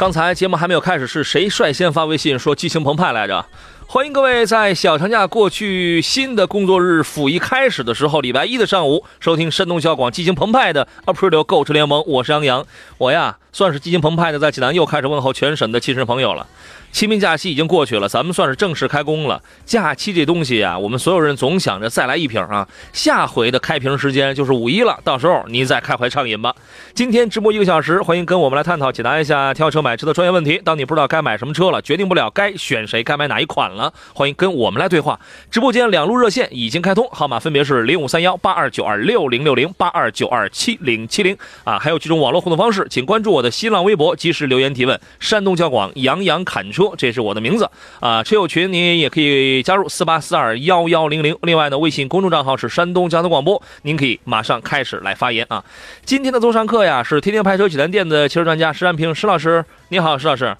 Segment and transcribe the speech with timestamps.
[0.00, 3.44] 刚才节目还没有开始，是谁率先发微信说激情澎湃来着？
[3.86, 16.46] 欢迎各位在小长假过去，新的工作日甫一开始的时候，礼拜一的上午收听山东小广激情澎湃的 April 购车联盟，我是杨洋，我呀算是激情澎湃的，在济南又开始问候全省的亲人朋友了。
[16.92, 19.40] 清明假期已经过去了，咱们算是正式开工了。
[19.64, 22.66] 假期这东西啊，我们所有人总想着再来一瓶啊。
[22.92, 26.52] 下回的开瓶时间就是五一了，到时候你再开怀畅饮吧。
[26.92, 30.60] 今天直播一个小时，欢迎跟我们来探讨解答一下挑车买车的专业问题。
[30.64, 35.20] 当你不知道该买什么车了，决定不了该选谁，该买哪一款了，欢迎跟我们来对话。
[35.48, 45.00] 直播间两路热线已经开通，号码分别是零五三幺八二九二六零六零八二九二七零七零啊，还有几种网络互动方式，请关注我的新浪微博，及时留言提问。
[45.18, 46.92] 山东交广杨洋侃车。
[46.96, 51.36] 这是我的名字啊，车友群您也可以加入四八四二幺幺零零。
[51.42, 55.64] 另外呢，微信公众账号是山东交通广播，您可以马上开始来发言啊。
[56.04, 60.56] 今天的座上客呀，是天天拍车济南店的汽车专家石安平石老师，你好，石老师。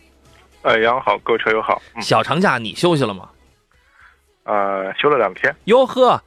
[0.63, 1.81] 哎，杨好，各位车友好。
[2.01, 3.29] 小长假你休息了吗？
[4.45, 5.55] 呃，休了两天。
[5.65, 6.23] 哟呵，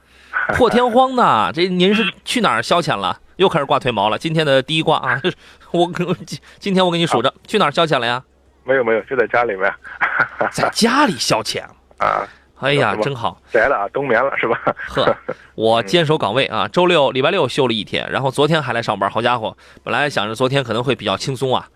[0.54, 3.20] 破天荒的，这您是去哪儿消遣了？
[3.36, 4.18] 又开始挂腿毛了。
[4.18, 5.20] 今天的第一挂啊，
[5.72, 5.90] 我
[6.58, 8.22] 今天我给你数着，去哪儿消遣了呀？
[8.64, 9.72] 没有没有，就在家里面，
[10.50, 11.62] 在家里消遣
[11.98, 12.26] 啊！
[12.60, 14.58] 哎呀，真好，宅了啊，冬眠了是吧？
[14.88, 15.14] 呵，
[15.54, 19.10] 我坚守岗位啊，周六、礼拜六休了一天，然后昨天还来上班。
[19.10, 21.68] 好家伙，本来想着昨天可能会比较轻松啊，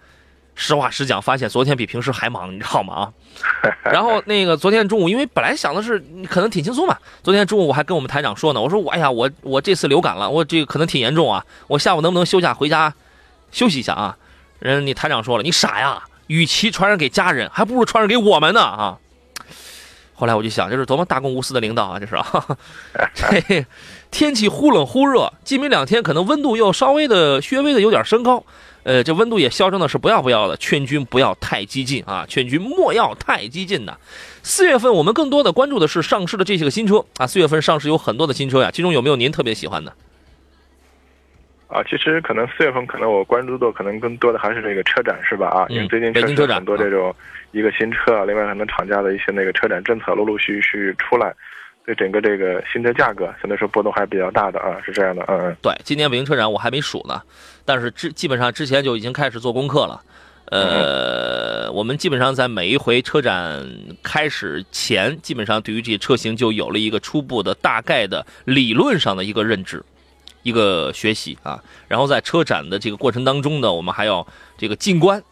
[0.61, 2.95] 实话实讲，发现昨天比平时还忙，你知道吗？
[2.95, 3.13] 啊，
[3.85, 12.93] 然后那个昨天中午，因为本来想的是可能挺轻松嘛，昨天中午我还跟我们台长说呢，我说我哎呀，我我这次流感了，我这个可能挺严重啊，我下午能不能休假回家
[13.53, 14.17] 休息一下啊？
[14.59, 16.03] 人你台长说了，你傻呀？
[16.27, 18.99] 与其传染给家人，还不如传染给我们呢啊！
[20.15, 21.99] 后来我就想，这是多么大公无私的领导啊！
[22.01, 22.45] 这是啊，
[24.11, 28.45] 天气忽冷忽热，今明两天可能温度又稍微的、略微的有点升高，
[28.89, 32.25] 呃，这温度也嚣张的是不要不要的，劝君不要太激进啊！
[32.27, 33.99] 劝君莫要太激进呐！
[34.43, 39.93] 四月份我们更多的关注的是上市的这些个新车啊，四月份上市有很多的新车呀，其中有没有您特别喜欢的？
[41.67, 45.49] 啊，其实可能四月份可能我关注的可能更多的还是这个车展是吧？
[45.49, 47.15] 啊，因为最近确实很多这种
[47.53, 51.35] 一个新车啊，另外可能厂家的一些那个车展政策陆陆续续出来，
[51.89, 55.57] 对整个这个新车价格相对说波动还是比较大的啊，是这样的，嗯嗯。
[55.63, 57.23] 对，今年北京车展我还没数呢，
[57.65, 59.99] 但是之基本上之前就已经开始做功课了。
[60.51, 63.67] 呃，我们基本上在每一回车展
[64.03, 69.83] 开始前，基本上对于这些车型就有了一个初步的大概的理论上的一个认知。
[70.43, 74.27] 一个学习啊，然后在车展的这个过程当中呢，我们还要
[74.59, 75.23] 这个进关。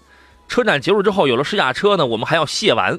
[0.49, 2.99] 车展结束之后，有了试驾车呢，我们还要卸完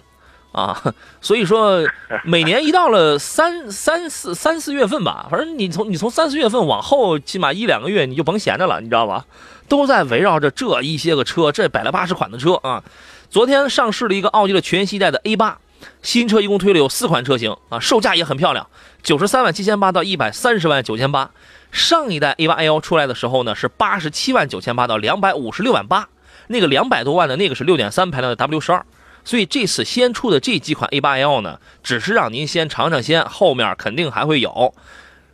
[0.51, 0.93] 啊。
[1.21, 1.83] 所以说，
[2.23, 9.25] 每年一到了三三四三四月份吧，反正你从你从三四月份往后，起码一两个月你就甭闲着了，你知道吧？
[9.67, 12.83] 都在围绕着这一些个车，这百来八十款的车啊。
[13.29, 15.59] 昨天上市了一个奥迪的全系带的 A 八
[16.01, 18.67] 新车，一共推了有四款车型啊，售价也很漂亮，
[19.03, 21.29] 九十三万七千八到一百三十万九千八。
[21.69, 26.07] 上一代 A8L 出来的时候呢，是八十七万九千八到两百五十六万八，
[26.47, 28.85] 那个两百多万的那个是六点三排量的 W 十二，
[29.27, 34.73] 所以这次先出的这几款 A8L 呢，只是让您先尝尝鲜，后面肯定还会有。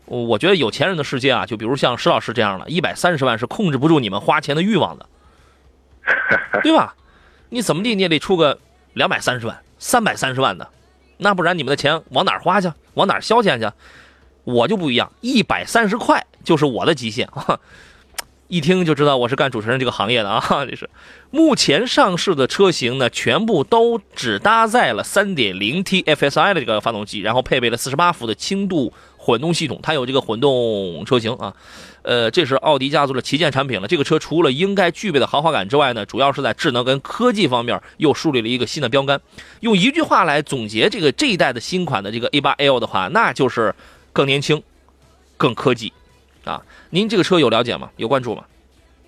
[0.06, 5.06] 我觉得有钱人的世界啊，就比如像石老师这样的，一百三十万是控制不住你们花钱的欲望的，
[6.64, 6.96] 对吧？
[7.50, 8.58] 你怎么地你也得出个
[8.94, 10.68] 两百三十万、三百三十万的，
[11.18, 12.72] 那不然你们的钱往哪花去？
[12.95, 13.72] 往哪消遣去？
[14.44, 17.60] 我就不一样，一百三十块就是我的极限啊！
[18.54, 20.40] 一听就知道我是干主持人这个行业的啊！
[20.70, 20.88] 这是
[21.32, 31.56] 目前上市的车型呢，全部都只搭载了 3.0T FSI 的这个发动机，然后配备了48伏的轻度混动系统，它有这个混动车型啊。
[32.04, 33.88] 呃，这是奥迪家族的旗舰产品了。
[33.88, 39.20] 这个车除了应该具备的豪华感之外呢，主要是在智能跟科技方面又树立了一个新的标杆。
[39.62, 43.74] 用一句话来总结这个这一代的新款的这个 A8L 的话，那就是。
[44.16, 44.62] 更年轻，
[45.38, 45.92] 更科技，
[46.45, 46.62] 啊！
[46.90, 47.90] 您这个车有了解吗？
[47.98, 48.44] 有关注吗？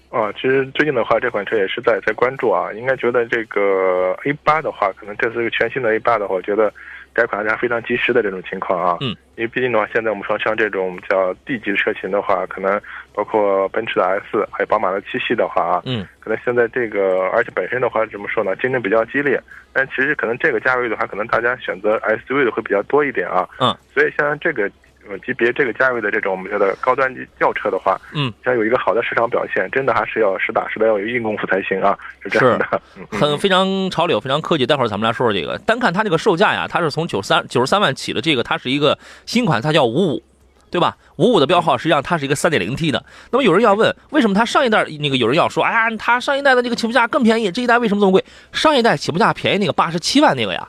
[0.10, 2.72] 啊，其实最近的话，这款车也是在在关注啊。
[2.72, 6.72] 应该觉得这个 A 八的话，可能这是个全新的 A 八的话，我觉得
[7.12, 8.98] 改款还是非常及时的这种情况啊。
[9.02, 12.80] 嗯，因为毕竟的话，现在我们说像这种叫 D 级车型的话，可能
[13.14, 19.42] 包括奔驰的 S，还有宝马的七系的话啊，嗯，可能现在这个，而且本身的话怎么说呢，竞争比较激烈，
[19.74, 23.46] 但其实可能这个价位的话，可能大家选择 SUV 的会比较多一点啊。
[23.60, 24.72] 嗯，所以像这个。
[25.08, 32.82] 呃，级别这个价位的这种我们觉得高端轿车的话，嗯，想有一个好的市场表现，真的还是要实打实的要有硬功夫才行啊，是这样的，
[33.12, 34.66] 很非常潮流，非常科技。
[34.66, 38.98] 待会儿咱们来说说这个，单看它这个售价呀，它是从九十三九十三万起的，这个它是一个
[39.28, 40.24] 新款，它叫五五，
[40.72, 40.98] 对吧？
[41.18, 43.06] 五五的标号实际上它是一个三点零 T 的。
[43.32, 48.26] 那么有人要问，为什么它上一代那个有人要说，哎呀，它上一代的这个起步价更便宜，这一代为什么这么贵？
[48.52, 50.68] 上一代起步价便宜那个八十七万那个呀，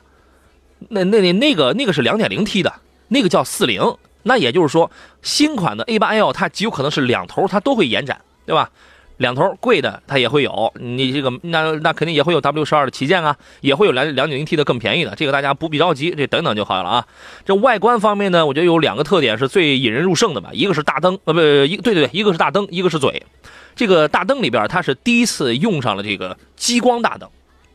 [0.89, 2.71] 那那那那个那个是两点零 T 的，
[3.07, 3.81] 那个叫四零。
[4.27, 4.91] 那也就是说，
[5.21, 8.69] 新款的 A8L 它极有可能是两头它都会延展，对吧？
[9.17, 17.07] 两头贵的它也会有，你这个那那肯定也会有 W 十二的旗舰啊，也会有两两点零 T 的更便宜的，这个大家不必着急，这等等就好了啊。
[17.43, 23.23] 这外观方面呢，我觉得有两个特点是最引人入胜的吧，一个是大灯，呃不，一对对对，一个是大灯，一个是嘴。
[23.75, 27.27] 这个大灯里边它是第一次用上了这个激光大灯，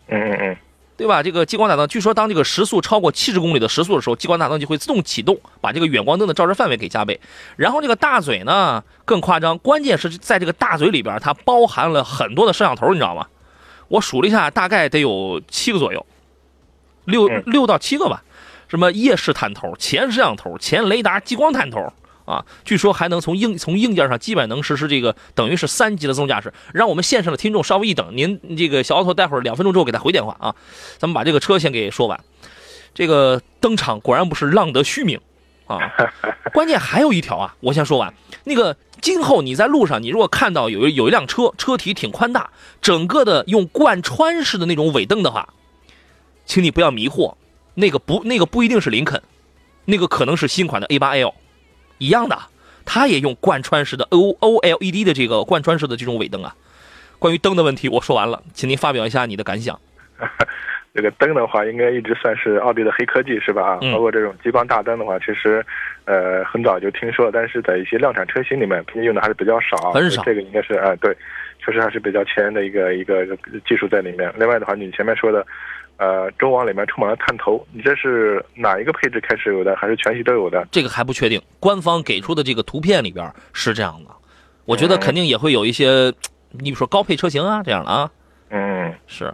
[0.07, 0.57] 嗯嗯嗯。
[1.03, 1.21] 对吧？
[1.21, 7.21] 这个激光大灯，据说当这个时速超过七十公里的时速的时候，激光大灯就会自动启动，把这个远光灯的照射范围给加倍。
[7.57, 13.27] 然后这个大嘴呢更夸张，关键是在这个大嘴里边，它包含了很多的摄像头，你知道吗？
[13.89, 16.07] 我数了一下，大概得有七个左右，
[17.07, 18.23] 六六到七个吧。
[18.69, 21.93] 什么夜视探头、前摄像头、前雷达、激光探头。
[22.25, 26.53] 啊，据说还能从硬从硬件上基本能实施这个等于是三级的自动驾驶。
[26.73, 30.55] 让我们线上的听众稍微一等，您这个小奥拓待会儿两分钟之后给他回电话啊。
[30.99, 32.21] 咱们把这个车先给说完。
[32.95, 35.19] 这个登场果然不是浪得虚名
[35.67, 35.79] 啊，
[36.53, 38.13] 关键还有一条啊，我先说完。
[38.45, 42.51] 那个今后你在路上，你如果看到有有一辆车车体挺宽大，
[42.83, 45.55] 整个的用贯穿式的那种尾灯的话，
[46.45, 47.35] 请你不要迷惑，
[47.75, 49.23] 那个不那个不一定是林肯，
[49.87, 51.33] 那个可能是新款的 A8L。
[52.03, 52.37] 一样的，
[52.85, 56.53] 它也用贯穿式的 O O L E D 的这个贯穿式的这种尾灯啊。
[57.21, 59.79] 关于灯的问题，我说完了，请您发表一下你的感想。
[60.93, 63.79] 这个灯的话，应该一直算是奥迪的黑科技，是吧？
[63.93, 65.65] 包括这种激光大灯的话，其实
[66.05, 69.93] 呃很早就听说了，但是在一些量产车型里面，平均用的还是比较少。
[69.93, 70.23] 很少。
[70.25, 71.17] 这个应该是啊，对，
[71.65, 73.25] 确实还是比较前沿的一个一个
[73.65, 74.31] 技术在里面。
[74.37, 75.47] 另外的话，你前面说的。
[75.99, 80.67] 呃，中网里面充满了探头，你这是哪一个配置开始有的，还是全系都有的？
[80.71, 84.11] 这个还不确定，官方给出的这个图片里边是这样的。
[84.65, 86.13] 我觉得肯定也会有一些，
[86.51, 88.11] 你比如说高配车型啊这样的啊。
[88.51, 89.33] 嗯，是。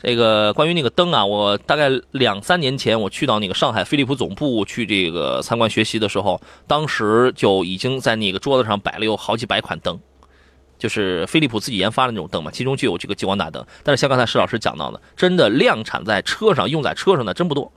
[0.00, 9.98] 这个关于那个灯啊，我大概两三年前我去到那个上海飞利浦总部去这个参观学习的时候，当时就已经在那个桌子上摆了有好几百款灯。
[10.78, 13.64] 就是飞利浦自己研发的那种灯嘛，其中就有这个激光大灯。
[13.82, 17.70] 但是像刚才石老师讲到的，真的量产在车上、用在车上的真不多，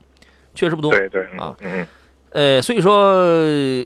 [0.55, 0.91] 确实不多。
[0.91, 1.87] 对对啊，嗯，
[2.31, 3.25] 呃，所以说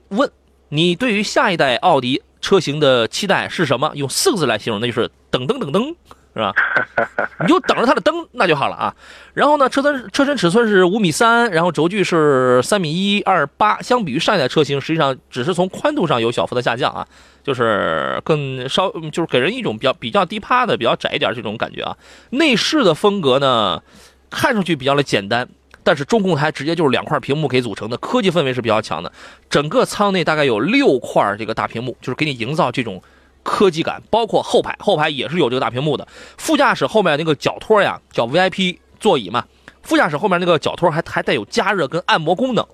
[0.10, 0.30] 问
[0.70, 3.92] 你对于下一代奥迪车型的期待是什么？
[3.96, 5.96] 用四个字来形容，那就是等等等等。
[6.38, 6.54] 是吧？
[7.40, 8.94] 你就等着它的灯，那就好了啊。
[9.34, 13.82] 然后呢，车身车身尺寸是五米三，然后轴距是三米一二八。
[13.82, 17.08] 相比于上一代车型，实际上只是从宽度上有小幅的下降啊，
[17.46, 21.96] 就是更稍，就是给人一种比较比较低趴的、比较窄一点这种感觉啊。
[22.32, 23.82] 内饰的风格呢，
[24.30, 25.48] 看上去比较的简单，
[25.84, 29.12] 但是中控台直接就是两块屏幕给组成的，科技氛围是比较强的。
[29.50, 33.02] 整个舱内大概有六块这个大屏幕，就是给你营造这种。
[33.48, 36.08] 科技感，包括后排，后排也是有这个大屏幕的。
[36.36, 39.46] 副驾驶后面那个脚托呀，叫 VIP 座椅嘛。
[39.84, 42.66] 副驾驶后面那个脚托还还带有加热跟按摩功能。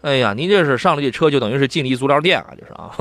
[0.00, 2.96] 哎呀，您这是上了这车就等于是进了一足疗店啊，就是啊。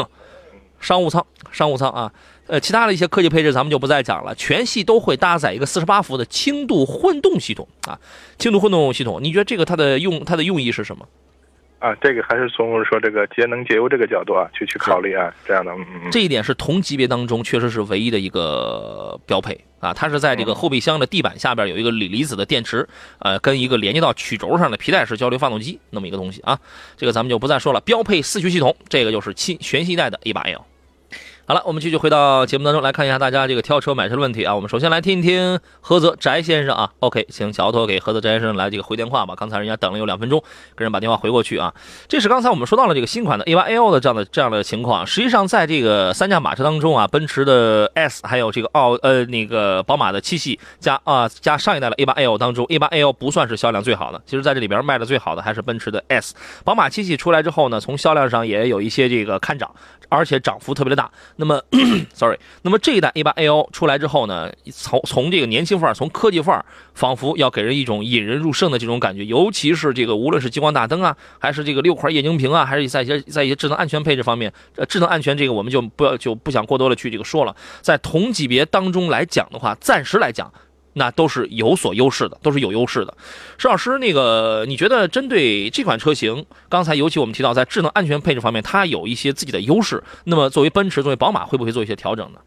[0.84, 2.12] 商务舱，商务舱啊。
[2.46, 4.36] 呃，其他的一些科技配置咱们就不再讲了。
[4.36, 7.98] 全系都会搭载一个四十八伏的轻度混动系统啊，
[8.38, 9.20] 轻度混动系统。
[9.24, 11.08] 你觉得这个它的用它的用意是什么？
[11.80, 22.88] 啊，这个还是从说这个节能节油这个角度啊去去考虑啊，这样的，嗯嗯，这一点是同级别当中确实是唯一的一个标配啊，它是在这个后备箱的地板下边有一个锂离子的电池，
[23.20, 26.60] 呃，跟一个连接到曲轴上的皮带式交流发动机那么一个东西啊，
[26.98, 27.80] 这个咱们就不再说了。
[27.82, 30.62] 标配四驱系统，这个就是新全新一代的 A8L。
[31.45, 34.55] 好了，我们继续回到节目当中来看一下大家这个挑车买车的问题啊。
[34.55, 36.89] 我们首先来听一听菏泽翟先生啊。
[37.01, 39.35] OK，请小奥拓给菏泽翟先生来这个回电话吧。
[39.35, 40.41] 刚才人家等了有两分钟，
[40.77, 41.73] 给人把电话回过去啊。
[42.07, 45.05] 这是刚才我们说到了这个新款的 A8L 的这样的这样的情况。
[45.05, 54.21] 实际上，在这个三驾马车当中啊，奔驰的 S 还有这个奥呃那个宝马的七系加啊加上一代的 A8L 当中，A8L 不算是销量最好的。
[54.25, 56.35] 其实在这里边卖的最好的还是奔驰的 S。
[56.63, 59.69] 宝马七系出来之后呢，从销量上也有一些这个看涨，
[60.13, 61.10] 而且涨幅特别的大。
[61.38, 61.62] 那么，
[62.13, 69.25] sorry，那么这一代 A 八 L 出来之后呢，从从这个年轻范儿，从科技范儿，仿佛要给人一种引人入胜的这种感觉。
[69.25, 77.55] 尤其是这个，无论是激光大灯啊，还是这个六块液晶屏啊，还是在一些在一些智能安全配置方面，呃，智能安全这个我们就不要就不想过多的去这个说了。
[77.82, 80.51] 在同级别当中来讲的话，暂时来讲。
[80.93, 83.13] 那都是有所优势的，都是有优势的。
[83.57, 90.03] 石老师，那个你觉得针对这款车型，刚才尤其我们提到在智能安全配置方面，它有一些自己的优势。
[90.25, 92.39] 那么作为奔驰，作为宝马，会不会做一些调整呢？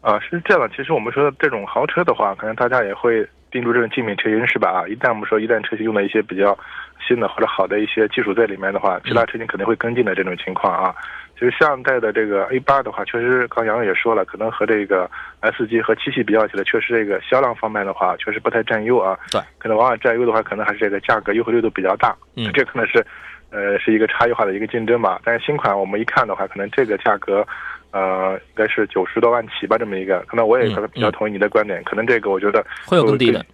[0.00, 0.68] 啊，是这样的。
[0.76, 4.70] 其实我们说这种豪车的话，可能大家也会盯住这种精品车型，是吧？
[4.70, 6.58] 啊，一旦我们说一旦车型用了一些比较
[7.06, 10.94] 新的或者好的一些技术在里面的话，其他车型肯定会跟进的这种情况啊。
[11.34, 19.18] 其实上代的这个 A 八的话，确实刚杨也说了，可能和这个 S 级和七系比较起来，确实这个销量方面的话，确实不太占优啊。
[19.32, 22.14] 对，可能往往占优的话，可能还是这个价格优惠力度比较大。
[22.36, 23.04] 嗯，这可能是，
[23.50, 25.20] 呃，是一个差异化的一个竞争吧。
[25.24, 27.44] 但是新款我们一看的话，可能这个价格，
[27.90, 30.20] 呃，应该是九十多万起吧，这么一个。
[30.28, 33.44] 可能我也可能比较同意你的观点，可能这个我觉得会有更低的。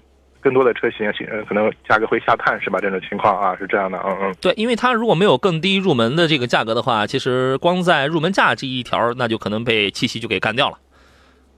[0.41, 2.79] 更多的车型，呃，可能价格会下探，是吧？
[2.81, 4.35] 这种情况啊，是这样的，嗯嗯。
[4.41, 10.79] 对，因为它如果没有更低入门的这个价格的话，其实光在入门价这一条，那就可能被七系就给干掉了，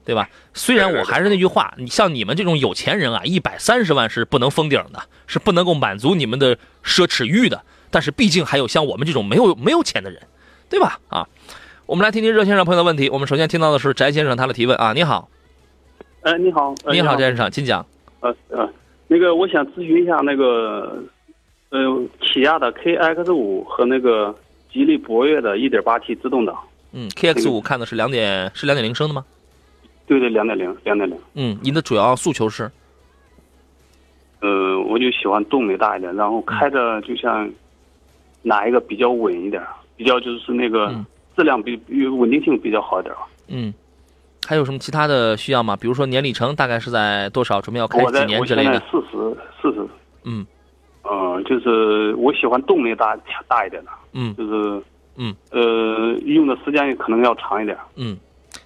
[0.03, 0.29] 对吧？
[0.53, 7.63] 虽然我还是那句话，你像你们这种有钱人啊，一百三十万是不能封顶的，是不能够满足你们的奢侈欲的。
[7.91, 10.21] 但是毕竟还有像我们这种没有没有钱的人，
[10.69, 10.99] 对吧？
[11.09, 11.27] 啊，
[11.85, 13.09] 我们来听听热线上朋友的问题。
[13.09, 15.29] 我们首先听到的是翟先生他的提问啊，你好。
[16.21, 17.85] 哎，你好，你好，翟先生，请讲。
[18.21, 18.69] 呃呃，
[19.07, 21.03] 那个我想咨询一下那个，
[21.69, 24.33] 呃，起亚的 KX 五和那个
[24.71, 26.57] 吉利博越的 1.8T 自动挡。
[26.93, 29.25] 嗯，KX 五看的是两点是两点零升的吗？
[30.07, 31.17] 对对，两点零，两点零。
[31.35, 32.69] 嗯，您的主要诉求是？
[34.41, 37.49] 呃，我就喜欢动力大一点，然后开着就像
[38.41, 39.61] 哪一个比较稳一点，
[39.95, 40.93] 比较就是那个
[41.35, 43.15] 质量比稳定性比较好一点。
[43.47, 43.73] 嗯。
[44.47, 45.77] 还有什么其他的需要吗？
[45.79, 47.61] 比如说年里程大概是在多少？
[47.61, 48.79] 准备要开几年之类的？
[48.91, 49.87] 四十，四十。
[50.23, 50.45] 嗯，
[51.03, 53.15] 呃，就是我喜欢动力大
[53.47, 53.91] 大一点的。
[54.13, 54.83] 嗯，就是，
[55.15, 57.77] 嗯，呃，用的时间可能要长一点。
[57.95, 58.17] 嗯，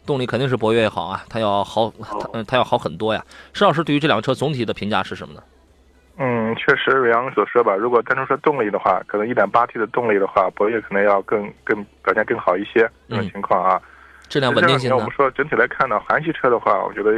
[0.05, 3.23] 动力肯定是博越好啊，它要好，它它要好很多呀。
[3.53, 5.43] 施老师对于这辆车总体的评价是什么呢？
[6.17, 13.81] 嗯，确实，瑞阳所说吧，如果单纯说动力的话，可能一点八 T 的动力的话，博越可能要更更表现更好一些这种情况啊。
[14.29, 17.11] 质量稳定性我们说整体来看呢，韩系车的话，我觉得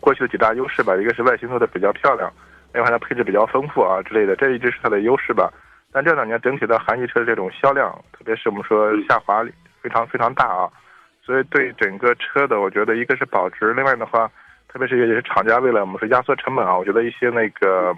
[0.00, 2.30] 过去的几大优势吧，一个是外形做的比较漂亮，
[2.74, 5.50] 另外它配置比较丰富啊之类的，这一直是它的优势吧。
[5.92, 9.42] 但这两年整体的韩系车的这种销量，特别是我们说下滑
[9.80, 10.68] 非常非常大啊，
[11.24, 14.30] 所以对整个车的，我觉得一个是保值，另外的话，
[14.68, 17.96] 特别是也是厂家为了我们说压缩成本啊，我觉得一些那个，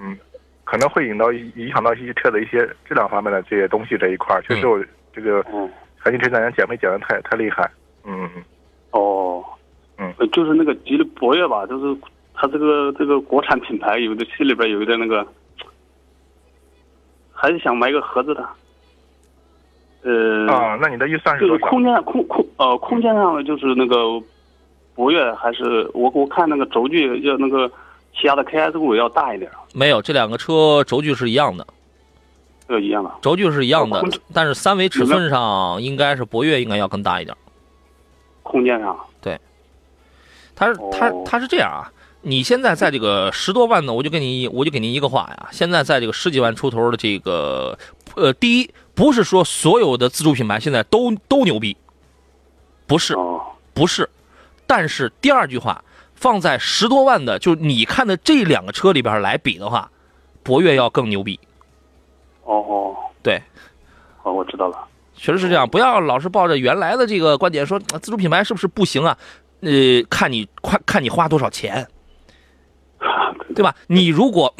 [0.00, 0.16] 嗯，
[0.64, 5.44] 可能会引到影响到一些车的一些质量方面的这些东西这一块，确实我这个。
[5.98, 7.70] 韩系车厂家减肥减的太太厉害，
[8.04, 8.28] 嗯。
[8.34, 8.42] 嗯，
[8.92, 9.44] 哦，
[9.98, 12.00] 嗯，就是那个吉利博越吧，就是
[12.34, 15.26] 它这个这个国产品牌，有的心里边有一点那个，
[17.32, 18.48] 还是想买个合资的，
[20.02, 24.20] 呃，啊，那你的预算是就是空间空空呃空间上的就是那个
[24.94, 27.68] 博越还是我我看那个轴距要那个
[28.14, 31.66] 起亚的 KS 五要大一点，没有，这两个车轴距是一样的。
[32.68, 37.34] 这一样的，轴距是一样的，但是三维尺寸上应该是博越应该要更大一点。
[38.42, 39.40] 空间上，对，
[40.54, 41.88] 它是它它是这样啊，
[42.20, 47.78] 你现在在这个十多万的，我就给你我就给您一个话呀，现在在这个十几万出头的这个，
[48.16, 51.76] 呃，第一不是说所有的自主品牌现在都都牛逼，
[52.86, 53.16] 不是，
[53.72, 54.08] 不是，
[54.66, 55.82] 但是第二句话
[56.14, 59.90] 放在十多万的，就你看的这两个车里边来比的话，
[60.42, 61.40] 博越要更牛逼。
[62.48, 63.42] 哦哦，对，
[64.22, 64.78] 哦，我知道了，
[65.14, 65.68] 确实是这样。
[65.68, 69.18] 不要老是抱着原来的这个观点说自主品牌是不是不行啊？
[69.60, 69.70] 呃，
[70.08, 71.86] 看你看看你花多少钱，
[73.54, 73.74] 对吧？
[73.88, 74.54] 你如果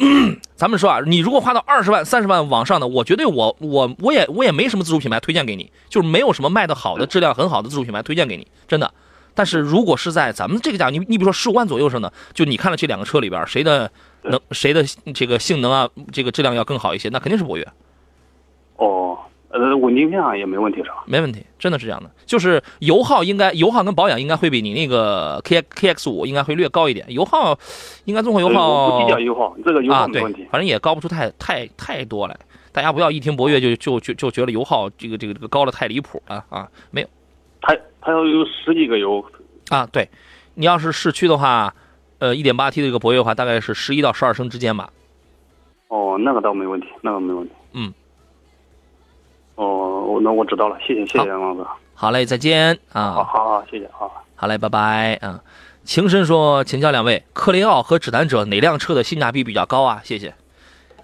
[0.55, 8.93] 咱们说啊，你如果花到二十万、三十万往上的，我绝对我我我也我也没什么自主品牌推荐给你，就是没有什么卖的好的、质量很好的自主品牌推荐给你，真的。
[9.33, 13.89] 但是如果是在咱们这个价，你你比如说十五万左右上的，就你看了这两个车里边谁的？
[14.23, 14.83] 能谁的
[15.13, 17.09] 这个性能啊，这个质量要更好一些？
[17.09, 17.67] 那肯定是博越。
[18.77, 19.17] 哦，
[19.49, 21.03] 呃，稳定性啊也没问题是吧？
[21.05, 22.09] 没问题，真的是这样的。
[22.25, 27.05] 就是油耗应该油耗跟保养应该会比你那个 K K X 五应该会略高一点。
[27.09, 27.57] 油耗
[28.05, 30.47] 应该综合油耗不计较油耗，这个油耗没问题。
[30.51, 32.37] 反正也高不出太太太多来。
[32.71, 36.67] 大家不要一听博越就就就就觉得油耗这个这个这个高的太离谱了啊！
[36.91, 37.07] 没有，
[37.61, 39.25] 它它要有十几个油
[39.69, 39.87] 啊。
[39.91, 40.07] 对，
[40.53, 41.73] 你要是市区的话。
[42.19, 44.89] 呃，一点八 T 的这个博越的话，大概是十一到十二升之间吧。
[45.87, 47.53] 哦，那个倒没问题，那个没问题。
[47.73, 47.93] 嗯。
[49.55, 51.67] 哦，哦，那我知道了，谢谢谢谢王哥。
[51.93, 53.11] 好嘞，再见啊！
[53.11, 54.07] 好好好，谢谢啊。
[54.35, 55.41] 好嘞，拜拜啊！
[55.83, 59.99] 情深说，请教两位，克雷奥和指南者哪辆车的性价比比较高啊？
[60.03, 60.33] 谢谢。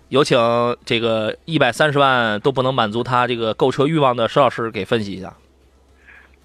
[0.09, 0.37] 有请
[0.85, 5.33] 这个一百三十万都不能满足他这个购车欲望的石老师给分析一下。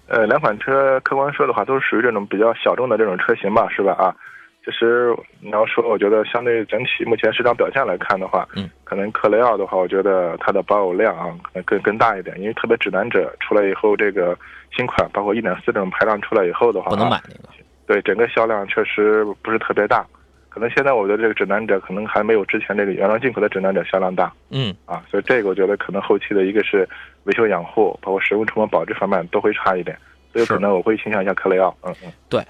[0.07, 3.93] 呃，两款车客观说的话，都是属于这种比较小众的这种车型吧，是吧？
[3.93, 4.15] 啊，
[4.63, 14.37] 其实你要说，我觉得相对整体目前市场表现来看的话，嗯，可能克雷奥的话，我觉得它的保有量啊，可能更更大一点，因为特别指南者出来以后，这个
[14.75, 17.49] 新款包括一点四这种排量出来以后的话，不能买那个。
[17.87, 20.05] 对，整个销量确实不是特别大。
[20.47, 26.87] 可能现在我觉得这个指南者可能还没有之前这个原装进口的指南者销量大，嗯啊，所以这个我觉得可能后期的一个是
[27.23, 29.97] 维修养护，包括使用成本保值方面都会差一点，
[30.33, 32.41] 所以可能我会倾向一下克雷奥，嗯嗯，对，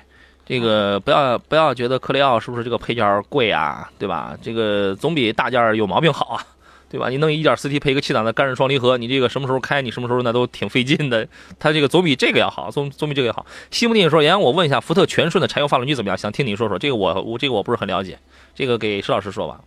[0.51, 4.37] 这个不要不要觉得克雷奥是不是这个配件贵啊，对吧？
[4.41, 6.43] 这个总比大件有毛病好啊。
[6.89, 7.07] 对吧？
[7.07, 11.25] 你弄一点四 T 配一个七档的干式双离合，你这个什么时候开，你什么时候那都挺费劲的。
[11.57, 13.45] 它这个总比这个要好，总总比这个要好。
[13.69, 16.17] 西木弟说：“杨，我问一下，福特全顺的柴油发动机怎么样？
[16.17, 16.77] 想听你说说。
[16.77, 18.19] 这个我我这个我不是很了解，
[18.53, 19.61] 这个给石老师说吧。”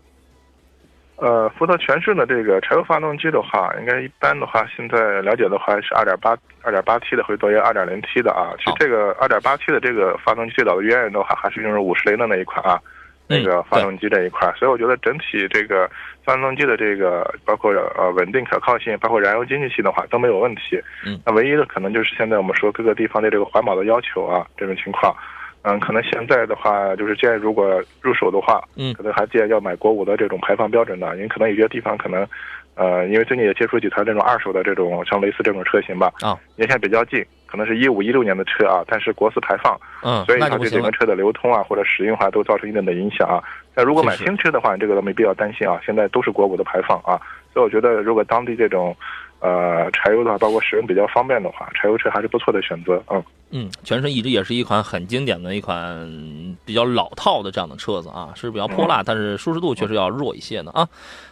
[1.25, 8.52] 呃，福特全顺的这个柴油发动机的话，应该一般的话，现在了解的话是二点八二点八 T 的会多于二点零 T 的啊。
[8.59, 12.78] 其实这个二点八 T 的这个发动机最早的渊源的话，还是用五十铃的那一款啊。
[13.26, 15.90] 那个发动机这一块，所以我觉得整体这个
[16.23, 20.78] 发动机的这个包括呃稳定可靠性，包括燃油经济性的话都没有问题。
[21.07, 25.16] 嗯，那唯一的可能就是现在我们说各个地方的这个环保的要求啊，这种情况，
[25.64, 32.26] 嗯，可能现在的话就是建议如果入手的话，嗯，可能还建议要买国五的这种排放标准的，因为可能有些地方可能，
[32.75, 37.25] 呃，因为最近也接触几台这种二手的这种像类似这种车型吧，啊，年限比较近。
[37.47, 43.40] 可能是一五一六年的车啊，但是国四排放，嗯，所以它对整个车的流通啊或者使用啊都造成一定的影响啊。
[43.76, 45.80] 那如果买新车的话，这个都没必要担心啊。
[45.87, 47.14] 现在都是国五的排放啊，
[47.52, 48.97] 所以我觉得如果当地这种，
[49.38, 53.00] 呃，柴油的话，包括使用比较方便的话，柴油车还是不错的选择。
[53.09, 53.23] 嗯
[53.57, 60.89] 嗯，全身一直也是一款很经典的一款比较老套的这样的车子啊，是比较泼辣，但是舒适度确实要弱一些的啊。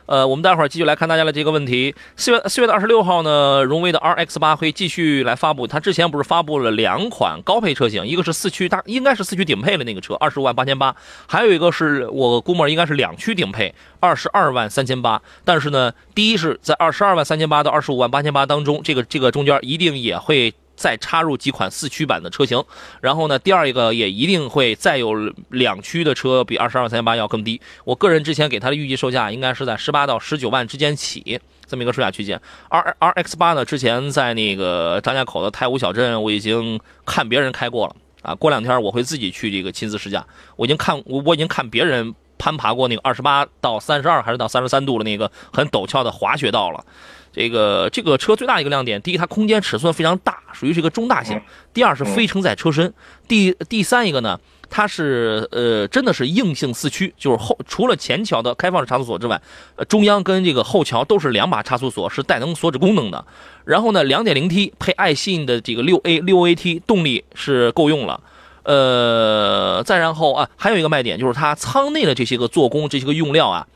[0.06, 1.92] 呃，我们待会儿继续来看大家的这个问题。
[2.14, 5.66] 四月四月的二十六号呢，荣威的 RX 八会继续来发布。
[5.66, 10.94] 它之前不是发布了两款高配车型，一个是四驱大，应该是四驱顶配的那个车，二十五万八千八；
[11.26, 15.20] 还有一个是我估摸应该是两驱顶配，二十二万三千八。
[15.44, 20.54] 但是呢，第一是在二十二万三千八到二十五万八千八当中，这个这个中间一定也会。
[20.74, 22.64] 再插入几款四驱版的车型，
[23.00, 25.14] 然后呢，第二一个也一定会再有
[25.50, 27.60] 两驱的车，比二十二万三千八要更低。
[27.84, 32.40] 我个人之前给它的预计售价应该是在十八到十九万之间起这么一个售价区间。
[32.68, 38.34] R R X 八呢，之前在那个张家口的太湖小镇，我已经看别人开过了啊。
[38.34, 40.26] 过两天我会自己去这个亲自试驾。
[40.56, 46.84] 我已经看我我已经看别人攀爬过那个二十八到三十二还是到三十三度的那个很陡峭的滑雪道了。
[47.32, 51.38] 这个这个车最大一个亮点，第一，它空间尺寸非常大，属于是一个中大型；
[51.72, 52.86] 第二是非承载车身；
[53.26, 59.40] 第第三一个呢，它是呃真的是硬性四驱，就是后除了前桥的开放式差速锁之外，
[59.88, 63.24] 中央跟这个后桥都是两把差速锁，是带能锁止功能的。
[63.64, 68.20] 然后呢，，2.0T 配爱信的这个 6A 6AT 动力是够用了。
[68.64, 73.66] 呃，再然后啊，还有一个卖点就是它舱内的这些个做工、这些个用料啊，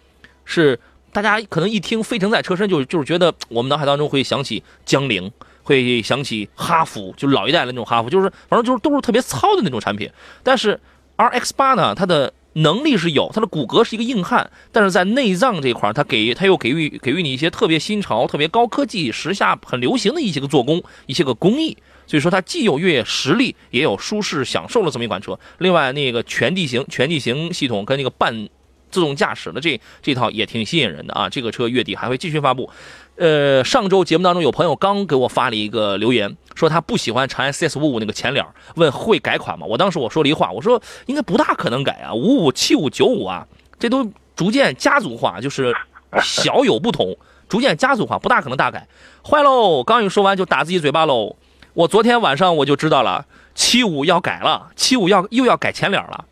[0.44, 0.78] 是。
[1.16, 10.10] 大家可能一听非承载车身，就就是觉得我们脑海当中会想起江铃，会想起哈弗，就老一代的那种哈弗，就是反正就是都是特别糙的那种产品。
[10.42, 10.78] 但是
[11.16, 21.78] R X 八呢，它的能力是有，它的骨骼是一个硬汉，但是在内脏这块它给它又给予给予你一些特别新潮、特别高科技、时下很流行的一些个做工、一些个工艺。
[22.06, 25.40] 所以说它既有越野实力，也有舒适享受的这么一款车。
[25.56, 28.50] 另外那个全地形全地形系统跟那个半。
[28.96, 31.28] 自动驾驶的这这套也挺吸引人的啊！
[31.28, 32.70] 这个车月底还会继续发布。
[33.16, 38.42] 呃，上周节目当中有朋友刚给我发了一个留言，说他不喜欢长安 CS 五五那个前脸，
[38.76, 39.66] 问会改款吗？
[39.66, 43.46] 我当时我说了一话，我说应该不大可能改啊，五五七五九五啊，
[43.78, 45.76] 这都逐渐家族化，就是
[46.22, 47.18] 小有不同，
[47.50, 48.88] 逐渐家族化，不大可能大改。
[49.22, 49.84] 坏喽！
[49.84, 51.36] 刚一说完就打自己嘴巴喽。
[51.74, 56.24] 我昨天晚上我就知道了，七五要改了，七五要又要改前脸了。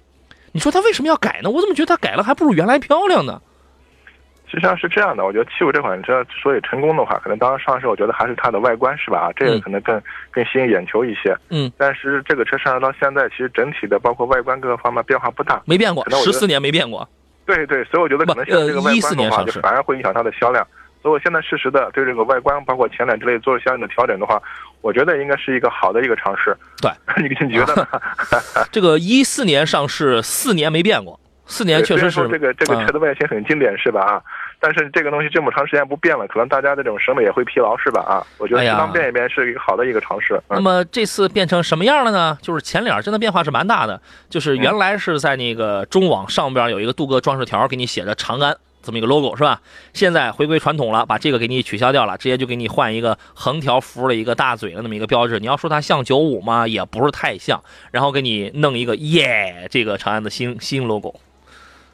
[0.55, 1.51] 你说他为什么要改呢？
[1.51, 3.43] 我怎么觉得他改了还不如原来漂亮呢？
[4.47, 9.19] 实际上是这样的，我觉得七五这款车之所以成功的话，可能当时上市，我觉得还是它的外观是吧？
[9.19, 11.37] 啊，这个可能更更吸引眼球一些。
[11.49, 11.73] 嗯。
[11.77, 17.09] 但是这个车上市到现在，其实整体的包括外观各个方面变化不大，没变过，十四年没变过。
[17.45, 20.65] 对对，所以我觉得可能像这个外观的话，就反而会影响它的销量。
[20.65, 20.71] 所
[21.11, 24.41] 以我现在适时的对这个外观，包括前脸之类做相应的调整的话，
[24.81, 26.57] 我觉得应该是一个好的一个尝试。
[26.81, 26.91] 对，
[27.23, 27.87] 你你觉得呢？
[28.71, 34.01] 这个一四年上市，四年没变过，四年确实是这个这个车的外形很经典，是吧？
[34.01, 34.23] 啊。
[34.61, 38.01] 但是这个东西这么长时间不变了，可能大家的这种审美也会疲劳，是吧？
[38.01, 40.41] 啊，我觉得适当变一变是一个好的一个尝试。
[40.49, 42.39] 那么这次变成什么样了呢？
[42.41, 48.57] 就是前脸真的变化是蛮大的，就是原来是在那个中网上边有一个镀铬装饰条，给你写着长安。
[48.85, 49.61] 这么一个 logo 是吧？
[49.93, 55.41] 现在回归传统了，把这个给你取消掉了，直接就给你换一个横条幅的一个大嘴的那么一个标志。
[55.41, 56.69] 你要说它像九五吗？
[56.69, 57.63] 也不是太像。
[57.91, 61.15] 然后给你弄一个耶，这个长安的新新 logo，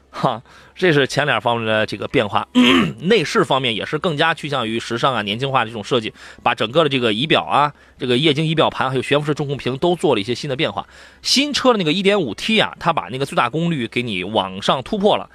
[0.09, 0.41] 哈，
[0.75, 2.47] 这是前脸方面的这个变化。
[3.01, 10.87] 内饰方面也是更加趋向于时尚啊、年轻化的这种设计，把整个的这个仪表啊、这个液晶仪表盘还有悬浮式中控屏都做了一些新的变化。
[11.21, 15.29] 新车的那个 1.5T 啊，它把那个最大功率给你往上突破了。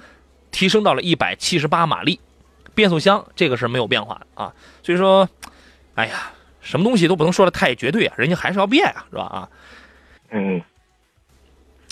[0.51, 2.19] 提升到了一百七十八马力，
[2.73, 5.29] 变速箱这个是没有变化的啊，所以说，
[5.95, 6.31] 哎呀，
[6.61, 9.49] 什么东西都不能说的太绝对啊，人家还是要变啊，是吧啊？
[10.31, 10.61] 嗯。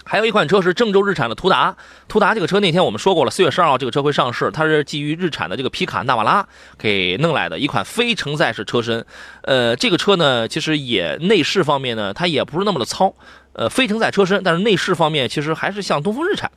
[0.08, 1.76] 还有一款车是郑州日产的途达，
[2.08, 9.04] 途达这个车那天我们说过了，四月十二号这个车会上市，它是基于日产的这个皮卡纳瓦拉给弄来的一款非承载式车身。
[9.42, 13.16] 呃，这个车呢，其实也内饰方面呢，它也不是那么的糙，
[13.54, 16.52] 呃，非承载车身，但是内饰方面其实还是像东风日产。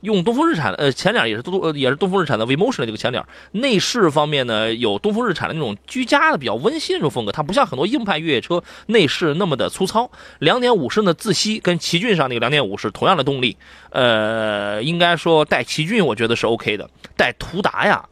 [0.00, 10.10] 用东风日产的呃前脸也是东呃也是东风日产的 V Motion 的这个前脸，内饰方面呢有东风日产的那种居家的比较温馨那种风格，它不像很多硬派越野车内饰那么的粗糙。
[10.38, 13.56] 两点五升的自吸跟奇骏上那个两点五是同样的动力，
[13.90, 18.04] 呃，应该说带奇骏我觉得是 OK 的，带途达呀，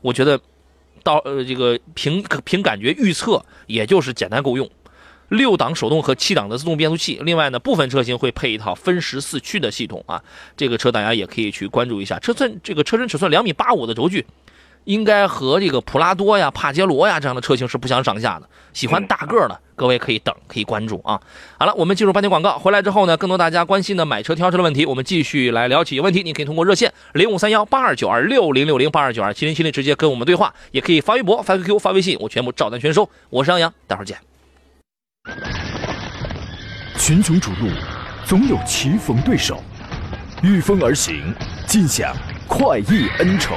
[0.00, 0.40] 我觉得
[1.02, 4.68] 到呃这个凭凭感觉预测也就是简单够用。
[5.30, 10.22] 六档手动和七档的自动变速器，另外呢，部分车型会配一套分时四驱的系统啊。
[10.56, 12.18] 这个车大家也可以去关注一下。
[12.18, 14.26] 车寸这个车身尺寸两米八五的轴距，
[14.84, 18.48] 应该和这个普拉多呀、帕杰罗呀这样的车型是不相上下的。
[18.72, 21.20] 喜欢大个的，各位可以等，可以关注啊。
[21.58, 25.94] 好了，我们进入半天广告，回来之后呢，更多大家关心的买车挑车的问题，我们继续来聊起。
[25.94, 33.08] 有问题，你可以通过热线零五三幺八二九二六零六零八二九二七零七零直接跟我们对话，也可以发微博、发 QQ、发微信，我全部照单全收。
[33.28, 34.29] 我是杨洋，待会儿见。
[36.96, 37.68] 群雄逐鹿，
[38.24, 39.56] 总有棋逢对手；
[40.42, 41.34] 御风而行，
[41.66, 42.14] 尽享
[42.46, 43.56] 快意恩仇。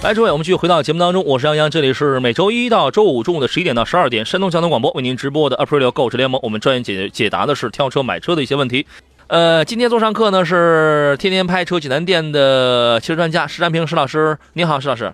[0.00, 8.86] 来，诸位，我们继续回到节目当中，我是杨洋，这里是每周一到周五中午的十一点到十二点，山东交通广播为您直播的 Aprilio 购车联盟，我们专业解解答的是挑车买车的一些问题。
[9.26, 15.12] 呃，今天做上课呢是天天拍车济南店的汽车专家石占平石老师，你好，石老师。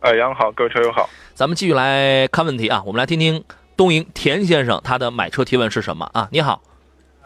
[0.00, 1.08] 哎，杨好，各位车友好。
[1.32, 3.42] 咱们继续来看问题啊，我们来听听
[3.78, 6.28] 东营田先生他的买车提问是什么啊？
[6.30, 6.60] 你好。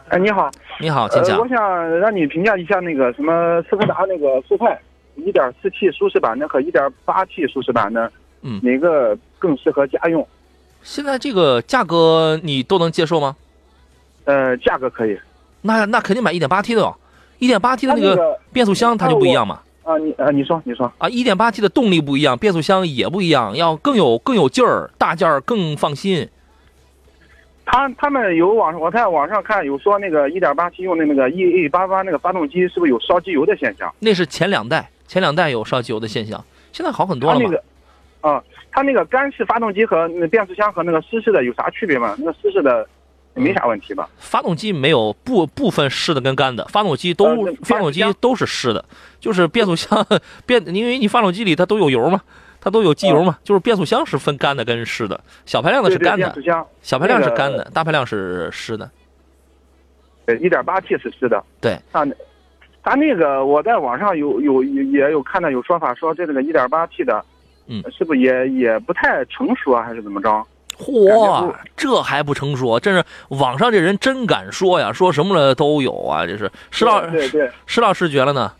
[0.09, 0.49] 哎，你好。
[0.79, 1.37] 你好，请讲。
[1.41, 4.79] 我想让你评价一下那个什么斯柯达那个速派
[5.19, 8.11] ，1.4T 舒适版的和一点八 T 舒适版的，
[8.43, 10.27] 嗯，哪个更适合家用？
[10.83, 13.35] 现在这个价格你都能接受吗？
[14.25, 15.19] 呃，价格可以。
[15.63, 16.95] 那那肯定买一点八 T 的哦，
[17.39, 19.61] 一点八 T 的那个变速箱它就不一样嘛。
[19.83, 26.29] 啊，你啊，你说你说啊，一点八 T 的动力不一样，变速箱也不一样，要更有更有劲儿，大件儿更放心。
[27.65, 33.93] 他他们有网，我在网上看有说那个一点八 T 用的那个 E A 八八那个发动机是不是有烧机油的现象？
[33.99, 37.63] 那是前两代，前两代有烧机油的现象，现在好很多了那个，
[38.21, 42.15] 啊，它那个干式发动机和那变速箱和那个湿式的有啥区别吗？
[42.19, 42.89] 那个湿式的。
[43.39, 44.09] 没啥问题吧？
[44.17, 48.83] 发动机没有部部分湿的跟干的，发动机都发动机都是湿的，
[49.21, 50.07] 就是变速箱
[50.47, 52.23] 变，因为你发动机里它都有油嘛，
[52.63, 56.35] 它都有机油嘛，就是变速箱是分干的跟湿的，小排量的是干的，
[56.81, 58.91] 小排量是干的，大排量是湿的。
[60.25, 61.45] 对，一点八 T 是湿的。
[61.61, 62.07] 对，它
[62.87, 67.21] 它那个我在网上有有也有看到有说法说这个一点八 T 的，
[67.67, 70.29] 嗯，是不是也也不太成熟啊，还是怎么着？
[70.79, 78.53] 嚯，这还不成熟，真是网上这人真敢说呀，说什么了都有啊，这是石老对对，石老师觉得呢？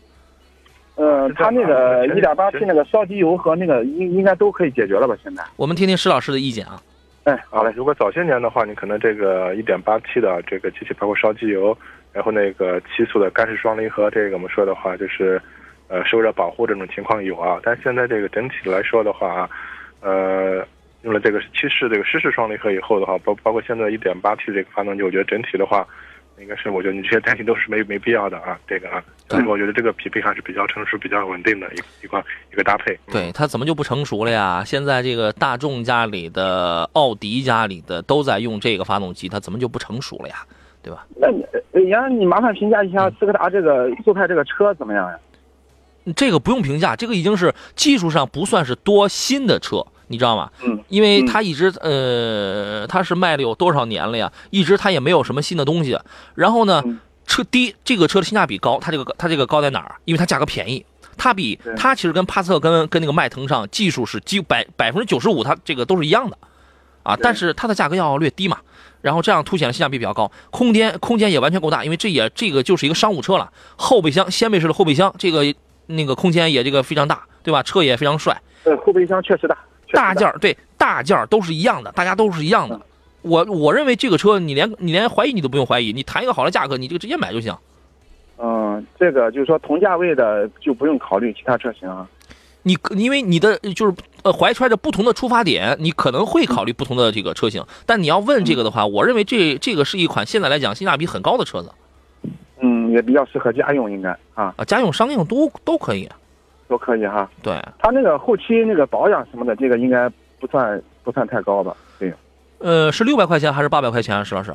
[0.95, 5.15] 呃，他那个一点八 T 那个烧机油和那个应应该都可以解决了吧？
[5.23, 6.81] 现在我们听听石老师的意见啊。
[7.23, 7.71] 哎，好嘞。
[7.77, 11.77] 如果早些年的话，你可能这个一点八 T 的这个机器包括烧机油，
[12.17, 15.39] 然后那个七速的干式双离合，这个我们说的话就是，
[15.87, 17.59] 呃，受热保护这种情况有啊。
[17.61, 19.49] 但现在这个整体来说的话啊，
[20.01, 20.65] 呃。
[21.03, 25.87] 用了这个七式这个湿式双离合以后的话，包包括现在一点八 T 这个发动机，我觉得整体的话，
[26.39, 32.97] 应该是我觉得你这些担心都是没没必要的啊，这个啊，但是我觉得这个匹配还是比较成熟、比较稳定的一一块一个搭配。
[33.11, 34.63] 对它怎么就不成熟了呀？
[34.65, 40.37] 现在这个大众家里的、奥迪家里的都在用这个发动机，它怎么就不成熟了呀？
[40.81, 41.05] 对吧？
[41.15, 41.27] 那
[41.79, 45.17] 你杨，你麻烦评价一下斯柯达这个速派这个车怎么样呀？
[46.15, 50.49] 这个不用评价，这个已经是技术上不算是多新的车，你知道吗？
[50.63, 54.31] 嗯，因为它一直呃，它是卖了有多少年了呀？
[54.49, 55.99] 一直它也没有什么新的东西。
[56.33, 56.81] 然后呢，
[57.25, 59.95] 车低，这个车的性价比高，它这个它这个高在哪儿？
[60.05, 60.85] 因为它价格便宜，
[61.17, 66.37] 它比它其实跟帕萨特跟跟那个迈腾上技术是几百百分之九十五，它这个都是一样的，
[67.03, 68.57] 啊，但是它的价格要略低嘛。
[69.07, 75.43] 然后这样凸显了性价比比较高，空间空间也完全够大，因为这也这个就是一个商务车了，后备箱掀背式的后备箱，这个。
[75.89, 77.63] 那个空间也这个非常大，对吧？
[77.63, 78.37] 车也非常帅。
[78.65, 79.57] 呃，后备箱确实大，
[79.93, 82.77] 大件儿对大件儿都是一样的，大家都是一样的。
[83.21, 87.55] 我我认为这个车你连你连怀疑你都不用怀疑，你谈一个好的价格，你这个直接买就行。
[88.37, 92.05] 嗯，这个就是说同价位的就不用考虑其他车型啊。
[92.67, 97.63] 你因为你的就是呃怀揣着不同的出发点，你可能会考虑不同的这个车型。
[97.85, 101.71] 但你要问这个的话，我认为这这个是一款现在来讲性价比很高的车子。
[102.59, 106.09] 嗯，也比较适合家用，应该啊啊，家用、商用都都可以，
[106.67, 107.29] 都可以哈。
[107.41, 111.75] 对，它那个后期那个保养什么的，这个应该不算不算太高吧？
[111.99, 112.13] 对。
[112.59, 114.17] 呃，是六百块钱还是八百块钱？
[114.17, 114.51] 啊石老师？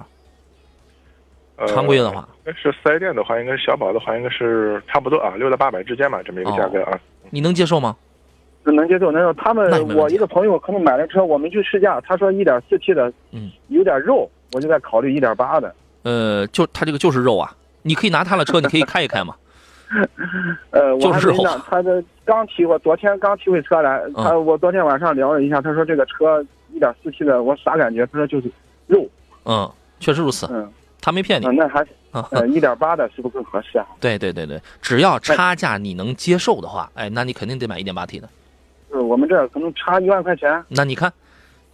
[1.68, 6.98] 常规的话，那是四 S 店的话，应该是小宝的话，应该是差不多啊，六到八百之间吧，这么一个价格啊。
[7.30, 7.96] 你能接受吗？
[8.64, 9.32] 能接受，能接受。
[9.34, 15.74] 他们我一个朋友可能买了车，我们去试驾，他说一点四 T 的，嗯，有点肉，我就在考虑一点八的。
[16.02, 17.52] 呃，就他这个就是肉啊。
[17.82, 19.34] 你可以拿他的车，你可以开一开嘛。
[20.70, 21.32] 呃，我就是
[21.68, 26.40] 他这刚提我昨天刚提回车来，他我昨天晚上聊了一下，他说这个车
[26.72, 28.06] 一点四 T 的，我啥感觉？
[28.06, 28.50] 他说就是
[28.86, 29.04] 肉。
[29.44, 30.46] 嗯，确实如此。
[30.50, 30.70] 嗯，
[31.02, 31.46] 他没骗你。
[31.48, 31.84] 那还
[32.30, 33.86] 呃一点八的是不是更合适啊？
[34.00, 38.26] 对对对对，只要差价你能接受的话，哎，那你肯定得买一点八 T 的。
[38.90, 40.64] 是我们这可能差一万块钱。
[40.68, 41.12] 那你看，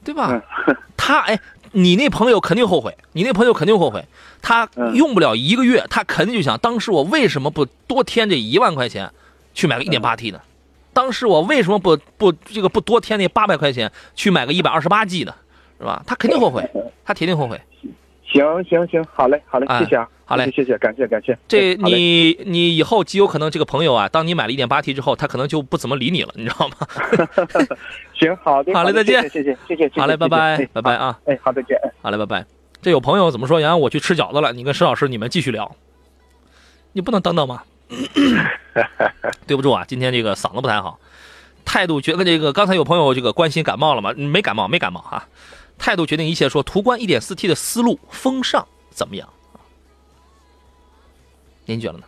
[0.03, 0.43] 对吧？
[0.97, 1.39] 他哎。
[1.73, 4.03] 你那朋友肯定后悔，你那朋友肯定后悔，
[4.41, 9.11] 他用不了一个月，他肯定就想，当时我为什么不多添这一万块钱，
[9.53, 10.41] 去买个一点八 T 的？
[10.95, 15.35] 当时我为什么不不这个不多添那八百块钱去买个一百二十八 G 的，
[15.79, 16.03] 是吧？
[16.07, 16.67] 他肯定后悔，
[17.05, 17.61] 他铁定后悔。
[18.31, 21.37] 行行行，好嘞好嘞，谢谢啊，好嘞，谢谢，感谢感谢。
[21.49, 26.75] 这你你以后极有可能这个朋友啊，当你买了一点八 T 之后，他可能就不怎么理你了，你知道吗？
[28.13, 32.45] 行，好的，好嘞，再见，谢谢谢谢，好嘞，拜拜拜拜啊，哎，好再见，好嘞，拜拜。
[32.83, 33.59] 这有朋友怎么说？
[33.61, 35.75] 杨洋，我去吃饺子了，你跟石老师你们继续聊，
[36.93, 37.63] 你不能等等吗？
[39.47, 41.01] 对不住啊，今天这个嗓子不太好，
[41.65, 44.13] 态度觉得这个刚才有朋友这个关心感冒了吗？
[44.15, 45.27] 没感冒，没感冒哈。
[45.79, 46.49] 态度决定一切。
[46.49, 49.29] 说途观 1.4T 的思路风尚怎么样？
[51.65, 52.05] 您觉得呢？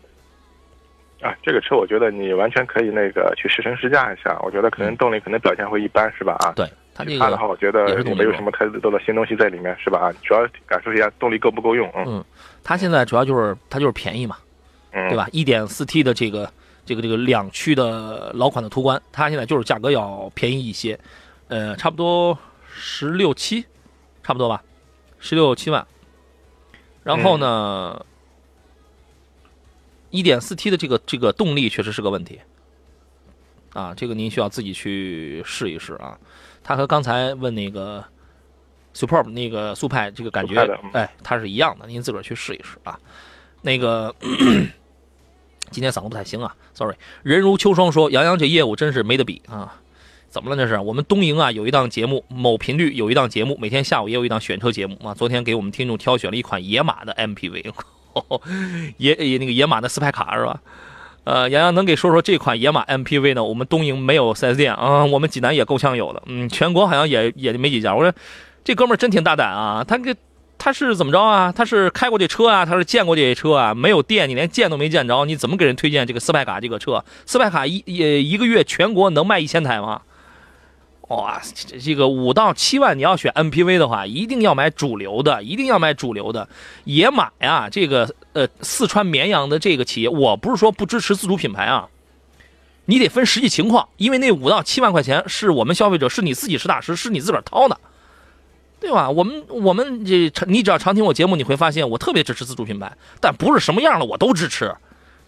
[1.20, 4.40] 啊，这个车我觉得你完全可以那个去试乘试驾一下。
[4.42, 6.34] 我觉得可能动力可能表现会一般，是吧？
[6.40, 9.98] 啊，对，它这个的话，我觉得也没有什么太多的新东西在里面，是吧？
[9.98, 11.92] 啊，主要感受一下动力够不够用。
[12.06, 12.24] 嗯，
[12.64, 14.38] 它现在主要就是它就是便宜嘛，
[14.90, 16.50] 对吧一点四 T 的这个
[16.86, 20.98] 这个这个两驱的老款的途观，它现在就是价格要便宜一些，
[21.48, 22.38] 呃，差不多。
[22.72, 23.66] 十六七，
[24.22, 24.62] 差不多吧，
[25.18, 25.86] 十六七万。
[27.02, 28.04] 然后呢，
[30.10, 32.40] 一点四 T 的这个这个动力确实是个问题，
[33.72, 36.18] 啊，这个您需要自己去试一试啊。
[36.62, 38.04] 它和刚才问那个
[38.94, 40.60] Superb 那个速派这个感觉，
[40.92, 43.00] 哎，它是一样的，您自个儿去试一试啊。
[43.62, 44.14] 那个
[45.70, 46.96] 今天嗓子不太行啊，sorry。
[47.22, 49.80] 人如秋霜说：“杨洋这业务真是没得比啊。”
[50.30, 50.56] 怎么了？
[50.56, 55.12] 这是我们东营啊，有一档节目，某频率有一档节目，每天下午也有一档选车节目啊。
[55.12, 57.72] 昨天给我们听众挑选了一款野马的 MPV，
[58.98, 60.60] 野野那个野马的斯派卡是吧？
[61.24, 63.42] 呃，杨洋能给说说这款野马 MPV 呢？
[63.42, 67.92] 我们东营没有 4S 店啊，我们济南也够呛有的，嗯，全国好像也也没几家。
[67.92, 68.12] 我说
[68.62, 70.14] 这哥们儿真挺大胆啊，他给
[70.58, 71.50] 他是怎么着啊？
[71.50, 72.64] 他是开过这车啊？
[72.64, 73.74] 他是见过这车啊？
[73.74, 77.04] 没有店，你连见都没见着，你怎么给人推荐这个斯派卡这个车？
[77.26, 80.02] 斯派卡一也一个月全国能卖一千台吗？
[81.10, 81.42] 哇，
[81.82, 86.48] 这个五到七万，你要选 MPV 的话，一定要买主流的，一定要买主流的。
[86.84, 91.88] 野马呀，这个呃，四川绵阳的这个企业，我不是说不支持自主品牌啊，
[92.84, 97.76] 你得分实际情况，因为那五到七万块钱是我们消费者，是你自己实打实，是你自个儿掏的，
[98.78, 99.10] 对吧？
[99.10, 104.72] 我们我们这，你只要常听我节目，你会发现我特别支持自主品牌，但不是什么样的我都支持，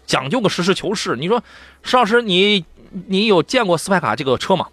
[0.05, 1.17] 讲究个实事求是。
[1.17, 1.43] 你说，
[1.83, 2.63] 石老师，你
[3.07, 4.67] 你有见过斯派卡这个车吗？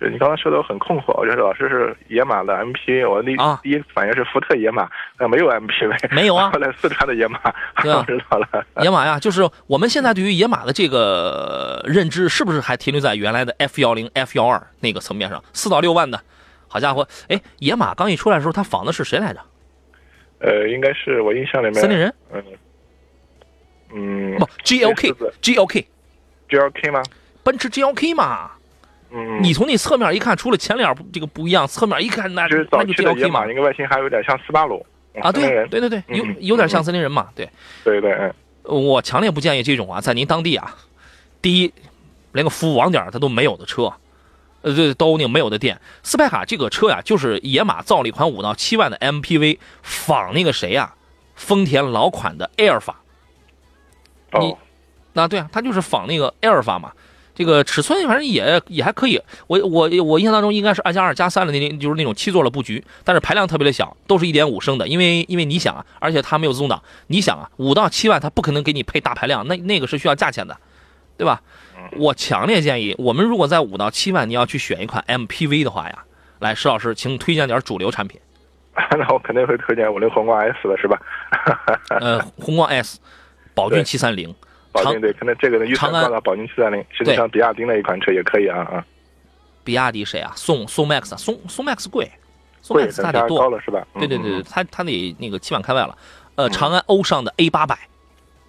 [0.00, 6.50] 你刚刚说的我很困惑，我觉得老师是野马的 MP，我第第一反应是福特野马，那没有 MPV，没有啊。
[6.56, 7.38] 后来四川的野马，
[7.82, 8.46] 对啊， 知道了。
[8.82, 15.42] 野马呀，就是我们现在对于野马的这个认知，是不是还停留在原来的 F 幺零、F 幺二那个层面上？
[15.54, 16.20] 四到六万的，
[16.68, 17.06] 好家伙！
[17.28, 19.40] 哎，野马刚一出来的时候，它仿的是谁来着？
[20.40, 22.12] 呃，应该是我印象里面森林人。
[22.32, 22.42] 嗯
[23.96, 27.02] 嗯，不，GLK，GLK 吗？
[27.42, 28.50] 奔驰 GLK 嘛。
[29.16, 33.46] 嗯，你从那侧面一看，除了前脸这个不一样，侧面一看，那就是那就 GLK 嘛。
[33.46, 34.84] 应该外形还有点像斯巴鲁
[35.20, 37.48] 啊，对对对对，有有点像森林人嘛，对
[37.84, 38.34] 对对，嗯。
[38.64, 40.74] 我强烈不建议这种啊，在您当地啊，
[41.40, 41.72] 第一，
[42.32, 43.92] 连个服务网点它都没有的车，
[44.62, 45.80] 呃，对，都那个没有的店。
[46.02, 50.94] 斯派卡这个车呀，就是野马造了一款五到七万的 MPV，仿那个谁呀，
[51.36, 52.96] 丰田老款的埃尔法。
[54.32, 54.58] 哦，
[55.12, 56.90] 那对啊，它就是仿那个埃尔法嘛。
[57.34, 70.56] 这个尺寸反正也也还可以，我我我印象当中应该是二加二加三的那就是那种七座的布局，但是排量特别的小，都是一点五升的，因为因为你想啊，而且它没有自动挡，你想啊，五到七万它不可能给你配大排量，那那个是需要价钱的，
[71.16, 71.42] 对吧？
[71.98, 76.04] 我强烈建议，我们如果在五到七万你要去选一款 MPV 的话呀，
[76.38, 78.18] 来石老师，请推荐点主流产品。
[78.98, 81.00] 那我肯定会推荐五菱宏光 S 的是吧？
[82.00, 82.98] 呃，宏光 S，
[83.54, 84.34] 宝骏七三零。
[84.74, 88.84] 宝骏对，可能这个的预算高到保定七三零，实际上比亚迪那一款车也可以啊啊。
[89.62, 90.32] 比亚迪谁啊？
[90.34, 92.10] 宋宋 MAX，宋宋 MAX 贵，
[92.60, 93.86] 宋 MAX 它得多了是吧？
[93.94, 95.96] 对对对对，它它得那个七万开外了。
[96.34, 97.78] 呃，长安欧尚的 A 八百，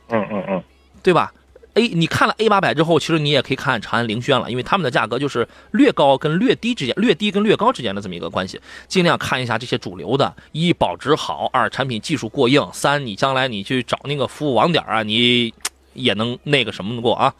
[0.09, 0.63] 嗯嗯嗯，
[1.03, 1.31] 对吧
[1.75, 8.59] ？A 你看了 A 八百之后，其实你也可以看长安凌轩了，因为他们的价格就是略高跟略低之间，略低跟略高之间的这么一个关系。
[8.87, 15.53] 尽量看一下这些主流的，一保值好，二产品技术过硬，三你将来你去找那个服务网点啊，你。
[15.95, 17.33] 也能那个什么过啊？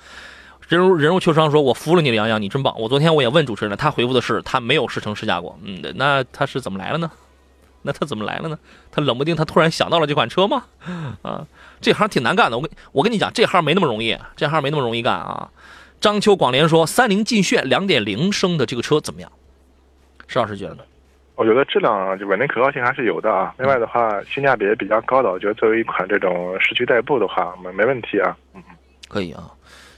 [0.67, 5.55] 人如人如秋霜说：“我服了你了，杨洋，你真棒。”我昨天我也问主持人了，他回复的是他没有试乘试驾过。
[5.61, 7.11] 嗯，那他是怎么来了呢？
[7.83, 8.57] 那他怎么来了呢？
[8.91, 10.63] 他冷不丁他突然想到了这款车吗？
[11.21, 11.45] 啊，
[11.79, 12.57] 这行挺难干的。
[12.57, 15.51] 我跟我跟你讲，这行没那么容易，这行没那么容易干啊。
[16.01, 19.31] 章秋广联说：“三菱劲炫两点零升的这个车怎么样？”
[20.25, 20.83] 石老师觉得呢？
[21.35, 23.53] 我觉得质量就稳定可靠性还是有的啊。
[23.57, 25.29] 另外的话，性价比也比较高的。
[25.29, 28.37] 我觉得作为一款这种市区代步的话，没没问题啊。
[28.53, 28.75] 嗯嗯，
[29.09, 29.51] 可以啊。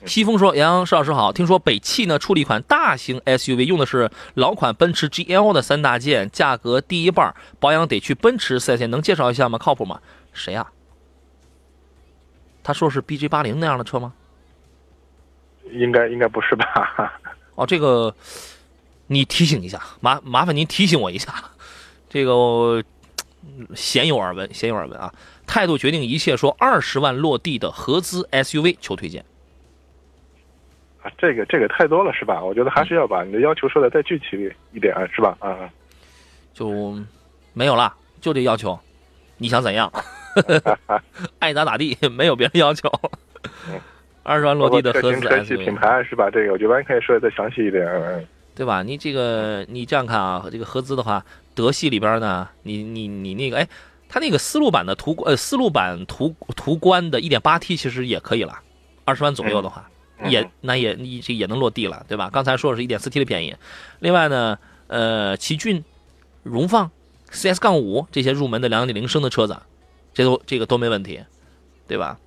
[0.06, 9.58] 西风说：“杨洋，石老师好，听说北汽呢出了一款大型 SUV，用的是老款奔驰 GL 的三大件，价格低一半，保养得去奔驰四 S 店，能介绍一下吗？
[9.58, 10.00] 靠谱吗？
[10.34, 10.68] 谁呀？
[12.64, 14.14] 他说是 BJ 八零那样的车吗？
[15.72, 17.14] 应该应该不是吧？
[17.56, 18.14] 哦，这个。”
[19.08, 21.34] 你提醒一下，麻麻烦您提醒我一下，
[22.10, 22.84] 这个
[23.76, 25.14] 鲜有耳闻，鲜有耳闻啊！
[25.46, 29.24] 态度决定一切，说二十万落地的合资 SUV 求推荐
[31.02, 31.12] 啊！
[31.18, 32.44] 这个这个太多了是吧？
[32.44, 35.38] 我觉得还是要把你的要求说的再具体一点是吧？
[35.40, 35.70] 啊，
[36.54, 36.98] 就
[37.54, 38.78] 没有了，就这要求，
[39.38, 39.92] 你想怎样？
[41.40, 42.92] 爱咋咋地，没有别的要求。
[44.24, 46.30] 二十万落地的合资 SUV 品牌是吧？
[46.30, 47.86] 这个我觉得可以说的再详细一点。
[48.58, 48.82] 对吧？
[48.82, 53.70] 你这个你这样看啊，这个合资的话，德系里边呢，你你你那个，哎，
[54.10, 58.58] 它那个思路版的途呃思路版途途观的 1.8T 其实也可以了，
[59.06, 59.88] 二十万左右的话，
[60.26, 62.32] 也那也你这也能落地了，对吧？
[62.34, 63.56] 刚才说的是一点四 T 的便宜，
[64.00, 65.86] 另外呢，呃，奇骏、
[66.42, 66.90] 荣放、
[67.32, 69.56] CS 杠五这些入门的两点零升的车子，
[70.16, 71.24] 这都这个都没问题，
[71.88, 72.18] 对吧？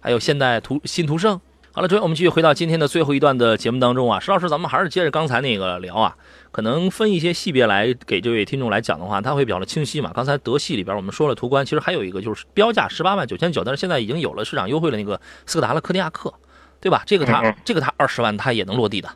[0.00, 1.38] 还有现代途新途胜。
[1.72, 6.16] 好了，诸位，我们继续回到今天的最后一段的节目当中啊，石老师，咱们还是接着刚才那个聊啊，
[6.50, 10.10] 可能分一些细别来给这位听众来讲的话，他会比较的清晰嘛。
[10.12, 16.34] 刚才德系里边我们说了途观，其实还有一个就是标价十八万九千九，但是现在已经有了市场优惠的那个斯柯达的柯迪亚克，
[16.80, 17.04] 对吧？
[17.06, 19.08] 这个它这个它二十万它也能落地的，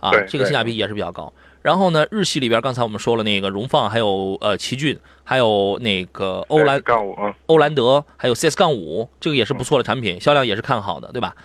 [0.00, 1.32] 啊，这个性价比也是比较高。
[1.62, 11.36] 然后呢，日系里边刚才我们说了那个荣放，还有呃奇骏，还有那个欧蓝杠五，欧蓝德，还有 CS 杠五，这个也是不错的产品，销量也是看好的，对吧？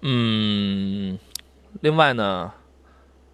[0.00, 1.18] 嗯，
[1.80, 2.52] 另外呢，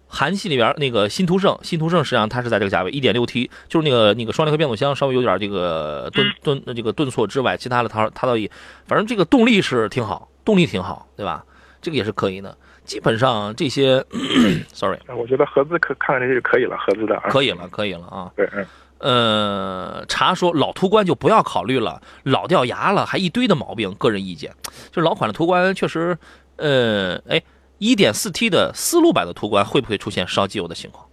[0.07, 8.49] 韩系里边那个新途胜，新途胜实际上它是在这个价位，一点六 T，就是那个那个双离合变速箱稍微有点这个顿顿这个顿挫之外，其他的它它倒也，
[8.87, 11.45] 反正这个动力是挺好，动力挺好，对吧？
[11.81, 12.57] 这个也是可以的。
[12.83, 14.03] 基本上这些，
[14.73, 18.31] sorry，我觉得合资可看看这些就可以了，合资的可以了，可以了啊。
[18.35, 18.65] 对，嗯。
[18.97, 24.53] 呃，查说老途观就不要考虑了，老掉牙了，还一堆的毛病，个人意见，
[24.91, 26.17] 就是老款的途观确实。
[26.57, 27.41] 呃，哎，
[27.77, 31.05] 一点四 T 的思路版的途观会不会出现烧机油的情况？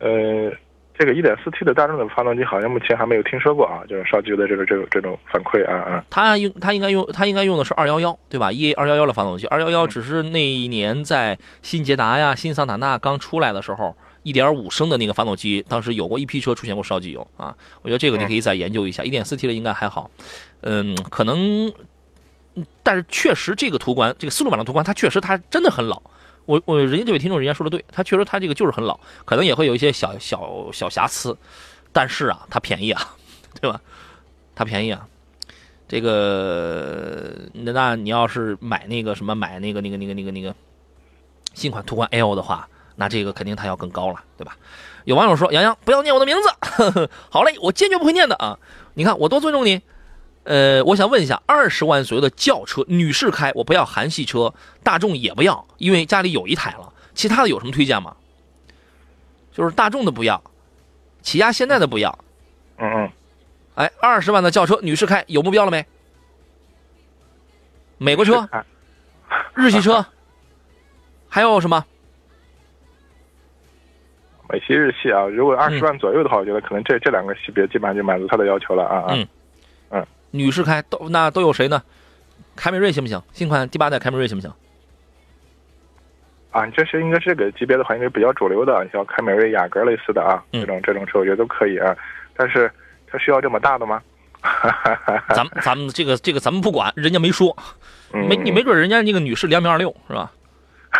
[0.00, 0.52] 呃，
[0.98, 6.04] 这个一点四 T 的大众的发动机好像目前还没有听说过啊，就是烧机油的这个这个这种反馈啊啊。
[6.10, 17.56] 它用它应该用它应该用的是二幺幺对吧？EA 二幺幺的发动机，二幺幺只是那一年在新捷达呀、新桑塔纳刚出来的时候，一点五升的那个发动机，当时有过一批车出现过烧机油啊。
[17.82, 19.02] 我觉得这个你可以再研究一下。
[19.02, 20.10] 一点四 T 的应该还好，
[20.62, 21.72] 嗯，可能，
[22.82, 26.00] 但是确实这个途观，这个四路版的途观，它确实它真的很老。
[26.46, 31.36] 我我人家这位听众人家说的对，它确实它这个就是很老，可能也会有一些小小小瑕疵，
[31.92, 33.14] 但是啊，它便宜啊，
[33.60, 33.80] 对吧？
[34.54, 35.06] 它便宜啊。
[35.86, 40.54] 这个那那你要是买那个什么买那个那个那个那个那个
[41.54, 44.56] 新款途观 L 的话，那这个肯定它要更高了，对吧？
[45.04, 47.08] 有网友说：“杨洋不要念我的名字。
[47.30, 48.58] ”好嘞，我坚决不会念的啊！
[48.92, 49.80] 你看我多尊重你。
[50.48, 56.90] 呃，我想问一下，二十万左右的轿车，女士开，我不要韩系车，大众也不要，因为家里有一台了。
[57.12, 58.16] 其他的有什么推荐吗？
[59.52, 60.42] 就是大众的不要，
[61.20, 62.18] 起亚现在的不要。
[62.78, 63.10] 嗯嗯。
[63.74, 65.84] 哎，二十万的轿车，女士开有目标了没？
[67.98, 68.48] 美国车、
[69.54, 70.06] 日系车，
[71.28, 71.84] 还有什么？
[74.48, 79.06] 美系、日系啊，如果二十万左右的话，我觉得可能这这两个级别基本上就满足他的要求了啊啊。
[79.10, 79.28] 嗯
[79.90, 81.82] 嗯，女士开都那都有谁呢？
[82.56, 83.22] 凯美瑞行不行？
[83.32, 84.52] 新款第八代凯美瑞行不行？
[86.50, 91.96] 啊，这是应该这个级别的话，应该比较主流的，像凯美瑞、雅阁类似的啊，这种这种车我觉得都可以啊，
[92.36, 92.70] 但是。
[93.10, 94.02] 它需要这么大的吗？
[95.34, 97.56] 咱们咱们这个这个咱们不管，人家没说，
[98.12, 100.30] 没你没准人家那个女士两米二六是吧？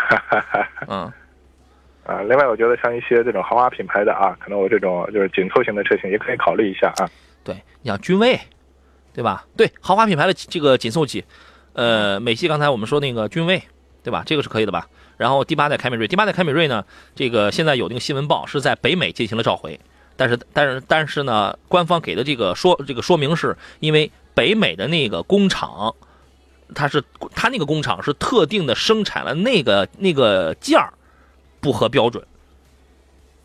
[0.89, 1.13] 嗯，
[2.03, 7.07] 啊，另外我觉得像一些这种豪华品牌的啊，可能我这种就是紧凑型的车型也可以考虑一下啊。
[7.43, 7.53] 对，
[7.83, 8.35] 你像君威，
[9.13, 9.45] 对吧？
[9.57, 11.23] 对，豪华品牌的这个紧凑级，
[11.73, 13.61] 呃，美系刚才我们说那个君威，
[14.03, 14.23] 对吧？
[14.25, 14.87] 这个是可以的吧？
[15.17, 16.85] 然后第八代凯美瑞，第八代凯美瑞呢，
[17.15, 19.79] 这个现在有那个新闻报是在北美进行了召回。
[20.15, 25.95] 但是，但是，但是呢，官方给的这个说这个说明是，因为北美的那个工厂，
[26.75, 27.03] 它是
[27.33, 30.93] 它那个工厂是特定的生产了那个那个件儿，
[31.61, 32.25] 不合标准。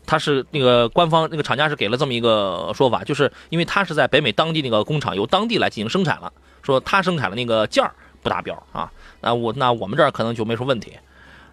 [0.05, 6.31] 它是那个官方那个厂家是给了这么一个说法，就是因为他是在北美当地那个工厂由当地来进行生产了，
[6.61, 8.91] 说他生产的那个件儿不达标啊。
[9.21, 10.93] 那我那我们这儿可能就没什么问题。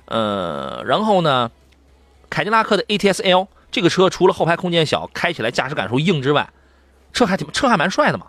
[0.07, 1.51] 呃，然后呢，
[2.29, 3.49] 凯迪拉克的 ATS L。
[3.71, 6.53] 这个车除了后排空间小，开起来驾驶感受硬之外，
[7.15, 8.27] 车还挺车还蛮帅的嘛。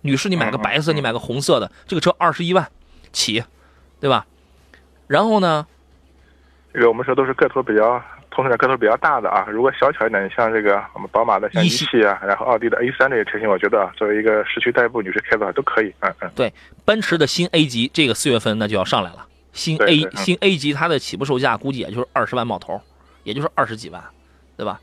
[0.00, 2.68] 女士，你买个白色，你买个红色的，这个车二十一万
[3.12, 3.44] 起，
[4.00, 4.26] 对吧？
[5.06, 5.64] 然后呢，
[6.74, 9.46] 这个我们说都是个头比较，同时点个头比较大的啊。
[9.48, 15.92] 如果小巧一点，像这个我们宝马的像一汽啊，然后奥迪的 A 三这些车型，我觉得作为一个市区代步，女士开的话都可以。
[16.00, 16.30] 嗯嗯。
[16.34, 16.52] 对，
[16.84, 19.26] 奔驰的新 A 级，这个四月份那就要上来了。
[19.52, 22.80] 新 A 新 A 级，它的起步售价估计也就是二十万冒头，
[23.24, 24.02] 也就是二十几万。
[24.56, 24.78] 对吧？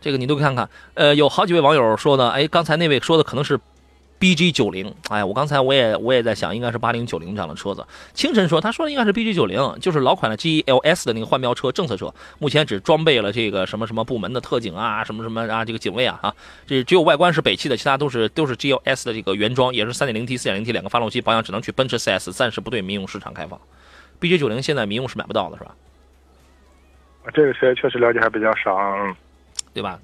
[0.00, 0.66] 这个你都看看。
[0.94, 3.60] 呃，有好几位网友说呢，哎，刚才那位说的可能是
[4.18, 4.92] B G 九零。
[5.08, 7.86] 哎，我刚才我也我也在想，应该是八零九零这样的车子。
[8.14, 12.12] 清晨说，他说的应该是 B G 九零，就是老款的 G L S 的那个换标车，政策车。
[12.38, 16.34] 目前只装备了这个什么什么部门的特警啊，什么什么啊，这个警卫啊，啊，
[16.66, 23.60] 这只有外观是北汽的，其他都是都是 G L S 的这个原装，也是三点零 T、四点零 T 两个发动机，保养只能去奔驰 C S，暂时不对民用市场开放。
[24.18, 25.74] B G 九零现在民用是买不到的，是吧？
[27.34, 28.74] 这个车确实了解还比较少，
[29.74, 30.00] 对吧？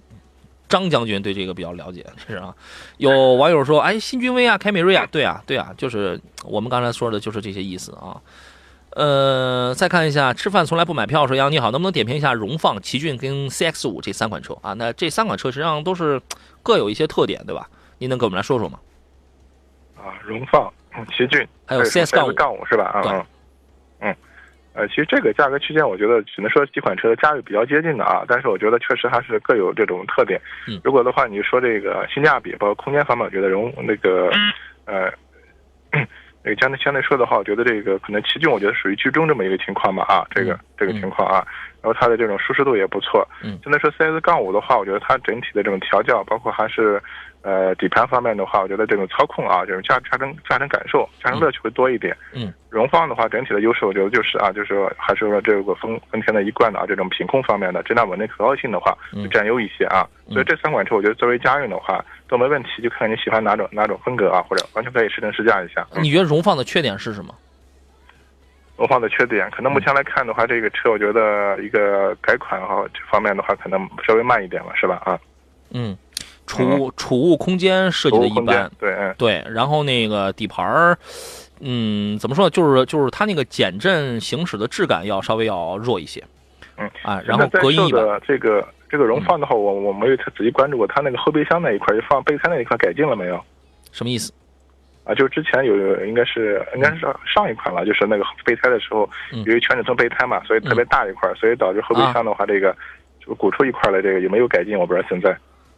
[0.74, 2.52] 张将军对这个比较了解，是啊。
[2.96, 8.20] 有网友说：“哎，新君威啊，凯美瑞啊，对啊，对啊，就是我们刚才说的，就是这些意思啊。”
[8.90, 11.28] 呃，再看一下，吃饭从来不买票。
[11.28, 14.72] 说杨你好，能不能点评一下荣放、奇骏跟 CX 五这三款车啊？
[14.72, 16.20] 那这三款车实际上都是
[16.60, 17.68] 各有一些特点，对吧？
[17.98, 18.80] 您能给我们来说说吗？
[19.96, 20.72] 啊，荣放、
[21.16, 22.84] 奇骏还有 CX 杠五是吧？
[22.84, 23.26] 啊，
[24.00, 24.16] 嗯。
[24.74, 30.40] 呃，其实这个价格区间，我觉得只能说几款车的价位比较接近的啊，但是我觉得确实还是各有这种特点。
[30.66, 34.30] 嗯，如果的话，你说这个性价比包括空间方面，我觉得荣那个，
[34.84, 35.12] 呃，
[36.42, 41.46] 那个相对相对说的话，我觉得这个可能奇骏，我觉得属于居中这么一个情况吧啊，这个这个情况啊，
[41.80, 43.24] 然后它的这种舒适度也不错。
[43.44, 47.00] 嗯，相对说 CS 杠五的话，我觉得它整体的这种调教，包括还是。
[47.45, 52.16] 呃，底盘方面的话，我觉得这种操控啊，这种驾驾乘驾乘感受、驾乘乐趣会多一点。
[52.32, 60.09] 嗯，荣放的话，整体的优势我觉得就是啊，就是说还是说这个丰丰田的一贯的啊，这种品控方面的质量稳定可靠性的话，就占优一些啊。
[60.30, 65.86] 所以这三款车，我觉得作为家用的话都没问题，就看你喜欢哪种哪种风格啊，或者完全可以试乘试驾一下。
[66.01, 67.34] 你觉得荣放的缺点是什么？
[68.78, 75.03] 荣放的缺点，可能目前来看的话，这个车我觉得一个改款哈这方面的话，可能稍微慢一点了，是吧？
[75.05, 75.20] 啊，
[75.70, 75.95] 嗯。
[76.47, 80.99] 储物储物空间设计的一般，对对，然后那个底盘儿，
[81.61, 82.51] 嗯，怎么说？
[82.51, 86.22] 就是就是它那个减震行驶的质感要稍微要弱一些，
[86.76, 93.40] 嗯啊，然后隔音的这个这个荣放的话，我我没有太仔细关注过，它那个后备箱那一块，就放备胎那一块改进了没有？
[93.90, 94.32] 什么意思？
[95.05, 102.76] 啊，就是之前有应该是应该是上一款了，就是那个备胎的时候，因为全尺寸备胎嘛，所以特别大一块，所以导致后备箱的话这个。
[103.26, 104.78] 就鼓出一块来，这个有没有改进？
[104.78, 105.34] 我不知道现在。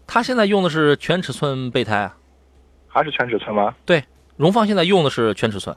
[0.06, 2.16] 它现在用的是全尺寸备胎啊？
[2.88, 3.74] 还是全尺寸吗？
[3.84, 4.02] 对，
[4.36, 5.76] 荣放现在用的是全尺寸。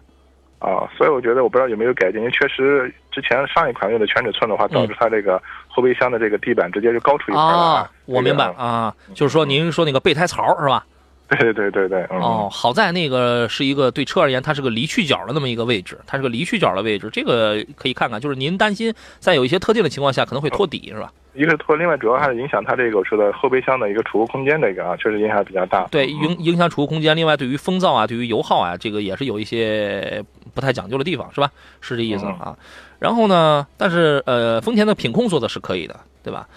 [0.59, 7.47] 啊，所以我觉得我不知道有没有改进，因为确实之前上一款用的全尺寸的话，导致它这个后备箱的这个地板直接就高出一块了。
[7.47, 10.85] 啊，我明白了啊，就是说您说那个备胎槽是吧？
[11.37, 18.19] 对对对对，哦，好在那个是一个对车而言，它是个离去角的那么一个位置，它是个离去角的位置，这个可以看看。
[18.19, 21.13] 就是您担心在有一些特定的情况下可能会托底，是吧？
[21.35, 25.87] 一个是托，另外主要还是影响它这个车的后备箱的一个储物空间的一个啊，确实影响比较大。
[25.91, 27.15] 对，影影响储物空间。
[27.15, 30.23] 另外，对于风噪啊，对于油耗啊，这个也是有一些
[30.55, 31.51] 不太讲究的地方，是吧？
[31.79, 32.57] 是这意思啊。
[32.97, 36.47] 然后呢，但是呃，丰田的品控做的是可以的，对吧？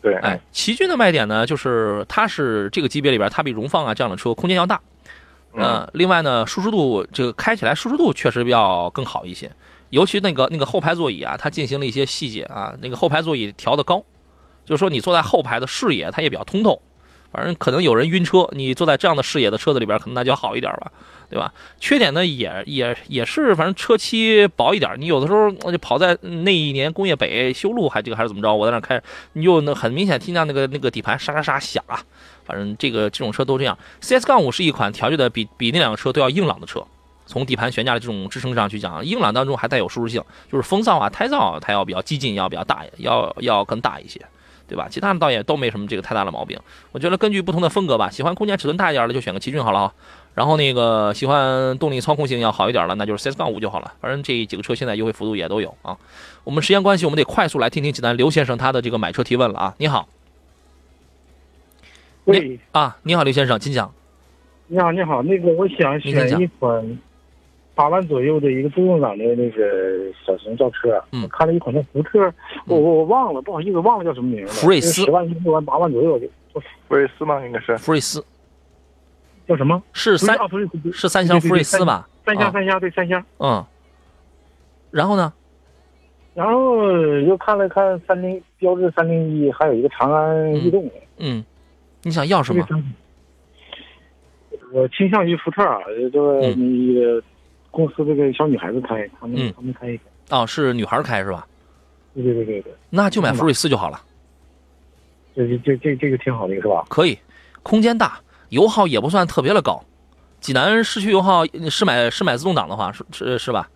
[0.00, 4.80] 对，哎，奇骏的卖点呢，就是它是这个级别里边，它比荣放啊这样的车空间要大。
[5.54, 9.50] 嗯，另外呢，舒适度这个开起来舒适度确实要更好一些，
[9.90, 14.04] 尤其那个那个后排座椅啊，它进行了一些细节啊，那个后排座椅调的高，
[14.64, 16.80] 就是说你坐在后排的视野它也比较通透，
[17.30, 20.90] 反正可能有人晕车，你坐在这样的视野的车子里边，可能那就好一点吧，
[21.28, 21.52] 对吧？
[21.78, 29.00] 缺点呢也也也是，反正车漆薄一点，你有的时候我就跑在那一年工业北修路还这个还是怎么着，我在那开，
[29.34, 32.02] 你就那很明显听见那个那个底盘沙沙沙响啊。
[32.44, 33.76] 反正这个这种车都这样。
[34.00, 36.82] CS 杠五是一款调教的比比那两个车都要硬朗的车，
[37.26, 44.18] 从底盘悬架的这种支撑上去讲，硬朗当中还带有舒适性，就是风噪啊、胎噪它要比较激进，要比较大，要要更大一些，
[44.68, 44.86] 对吧？
[44.90, 46.58] 其他的倒也都没什么这个太大的毛病。
[46.92, 49.94] 我觉得根据不同的风格吧，喜欢空间尺寸大一点的就选个奇骏好了啊。
[50.34, 53.94] 然后那个喜欢动力操控性要好一点的，那就是 CS 杠五就好了。
[54.00, 55.96] 反正这几个车现在优惠幅度也都有啊。
[56.44, 59.74] 我们时间关系，我们得快速来听听济南刘先生他的这个买车提问了啊。
[59.78, 60.08] 你好。
[62.24, 63.90] 喂啊，你好，刘先生，请讲。
[64.68, 66.98] 你好，你好，那个我想选一款
[67.78, 71.00] 八万左右的一个自动挡的那个小型轿车。
[71.12, 72.18] 嗯，我看了一款那福特，
[72.66, 74.48] 我我我忘了，不好意思，忘了叫什么名了。
[74.48, 75.04] 福瑞斯。
[75.04, 76.28] 十万、六万、八万左右的。
[76.52, 76.60] 福
[76.96, 77.40] 瑞斯吗？
[77.46, 78.24] 应该是福瑞斯。
[79.46, 79.80] 叫什么？
[79.92, 80.36] 是三
[80.92, 82.08] 是三厢福瑞斯吧？
[82.26, 83.24] 三厢三厢对三厢。
[83.38, 83.64] 嗯。
[84.90, 85.32] 然后呢？
[86.34, 86.84] 然后
[87.20, 90.90] 又看了看三菱标致三零一，还有一个长安逸动。
[91.18, 91.44] 嗯。
[92.02, 92.66] 你想要什么？
[94.72, 95.78] 我倾向于福特啊，
[96.12, 97.22] 这个那个
[97.78, 100.02] 公司这个小女孩子开，他们他们开一个。
[100.30, 101.46] 哦，是女孩开是吧？
[102.12, 102.72] 对对对对对。
[102.90, 104.02] 那就买福睿斯就好了。
[105.36, 106.84] 这这这这个挺好的，是吧？
[106.88, 107.16] 可以，
[107.62, 108.18] 空间大，
[108.48, 109.80] 油耗也不算特别的高。
[110.40, 113.70] 济南市区油耗是买是买自动挡的话是是是吧？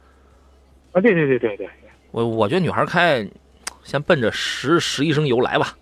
[0.90, 1.68] 啊，对对对对对。
[2.10, 3.24] 我我觉得女孩开，
[3.84, 5.76] 先奔着十十一升油来吧。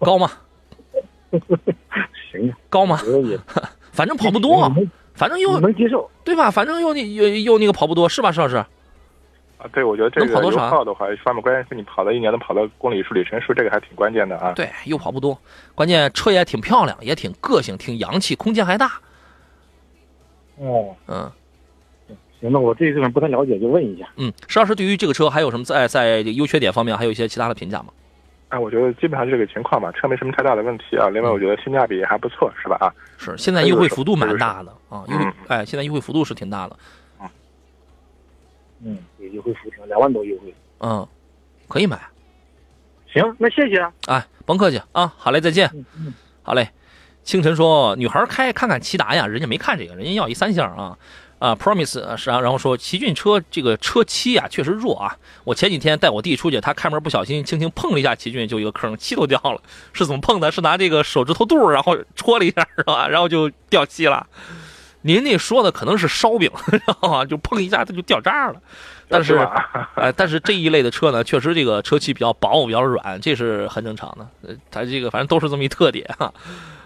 [0.00, 0.30] 高吗？
[2.30, 3.00] 行，高吗？
[3.92, 4.70] 反正跑不多，
[5.20, 6.50] 反正又能接受，对吧？
[6.50, 8.56] 反正又又又那个跑不多，是吧，石老师？
[8.56, 14.54] 啊，对，我觉得这个油耗的话，方面关键是你跑了一年能跑到公里数、里程数，这个还挺关键的啊。
[14.54, 15.38] 对，又跑不多，
[15.74, 18.90] 关键车也挺漂亮，也挺个性，挺洋气，空间还大。
[20.56, 21.30] 哦，嗯，
[22.40, 24.08] 行，那我对这个不太了解，就问一下。
[24.16, 27.88] 嗯，石老师对于这个车还有什么在在优缺点方面还有一些其他的评价吗？
[28.50, 31.08] 哎，我觉得基本上是这个情况吧，车没什么太大的问题啊。
[31.08, 32.76] 另外，我觉得性价比也还不错，是吧？
[32.80, 36.76] 啊，是，现在优惠幅度蛮大的啊，优惠，哎，现在优惠幅度是挺大的。
[37.20, 40.54] 嗯，嗯优惠幅度两万多优惠。
[40.80, 41.06] 嗯，
[41.68, 41.98] 可以买。
[43.12, 43.92] 行，那谢谢啊。
[44.06, 45.70] 哎，甭客气啊，好嘞，再见。
[45.96, 46.68] 嗯，好嘞。
[47.22, 50.98] 清晨说，女孩开看看骐达呀，人家没看这个，人家要一三厢啊。
[51.40, 55.16] 啊，Promise 是啊，然后说奇骏车这个车漆啊确实弱啊。
[55.42, 59.60] 我前几天带我弟出去，他开门不小心轻轻碰了一下奇骏，就一个坑，漆都掉了。
[59.94, 60.52] 是怎么碰的？
[60.52, 63.08] 是拿这个手指头肚然后戳了一下是吧？
[63.08, 64.26] 然后就掉漆了。
[65.00, 66.50] 您那说的可能是烧饼，
[66.86, 68.60] 然后就碰一下它就掉渣了。
[69.10, 69.36] 但是，
[69.96, 74.26] 哎，但是这一类的车呢，确实这个车漆比较薄，比较软，这是很正常的。
[74.48, 76.32] 呃，它这个反正都是这么一特点哈。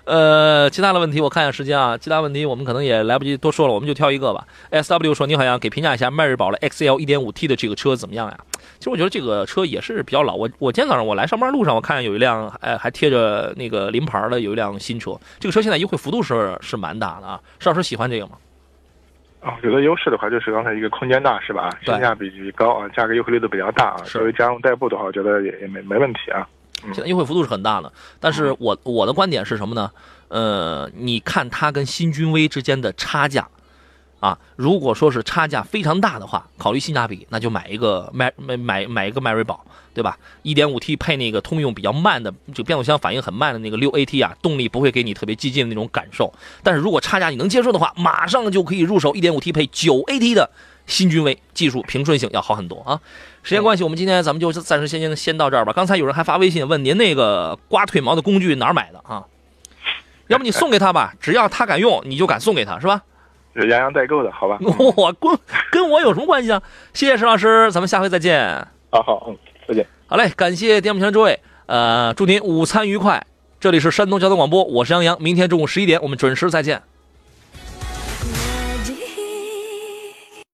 [0.05, 4.47] 呃，其他的问题我看一下时间啊，其他问题我们可能也来不及多说了，我们就挑一个吧。
[4.71, 8.39] S W 说你好像给评价一下迈锐宝的 X L 1.5T 的这个车怎么样呀？
[8.79, 10.35] 其实我觉得这个车也是比较老。
[10.35, 15.19] 我我今天早上我来上班路上，我看有一辆，哎，还贴着那个临牌的有一辆新车。
[15.41, 17.41] 这个车现在优惠幅度是是蛮大的啊。
[17.59, 18.33] 邵老师喜欢这个吗？
[19.45, 21.69] 啊，有的优势的话就是刚才一个空间大是吧？
[21.85, 23.97] 性价比高啊，价格优惠力度比较大啊。
[24.05, 26.49] 作为家用代步的话，我觉得也也没没问题啊。
[26.93, 29.91] 现在优惠幅度是很大的，但是我我的观点是什么呢？
[30.29, 33.47] 呃，你看它跟新君威之间的差价，
[34.21, 39.65] 啊，如果说是差价非常大的话，考虑性价比，那就买一个迈买买买一个迈锐宝，
[39.95, 46.33] 对吧？1.5T 配那个通用比较慢的，这个变速箱反应很慢的那个 6AT 啊，动力不会给你特别激进的那种感受。
[46.63, 50.51] 但是如果差价你能接受的话，马上就可以入手 1.5T 配 9AT 的
[50.87, 53.01] 新君威，技术平顺性要好很多啊。
[53.43, 55.73] 时间关系，我们今天咱们就暂时先先先到这儿吧。
[55.73, 59.25] 刚才有人还发微信问您那个刮腿毛的工具哪儿买的啊？
[60.27, 63.03] 要不你送给他吧， 只要他敢用，你就敢送给他是吧？
[63.57, 64.59] 是洋洋代购的好吧？
[64.97, 65.39] 我跟
[65.71, 66.61] 跟我有什么关系啊？
[66.93, 68.67] 谢谢石老师，咱们下回再见。
[68.91, 69.37] 好好，嗯，
[69.67, 69.87] 再见。
[70.07, 73.27] 好嘞，感谢电幕前诸位，呃，祝您午餐愉快。
[73.59, 76.83] 这里是山东交通广播，我是杨洋，明天中午十一点我们准时再见。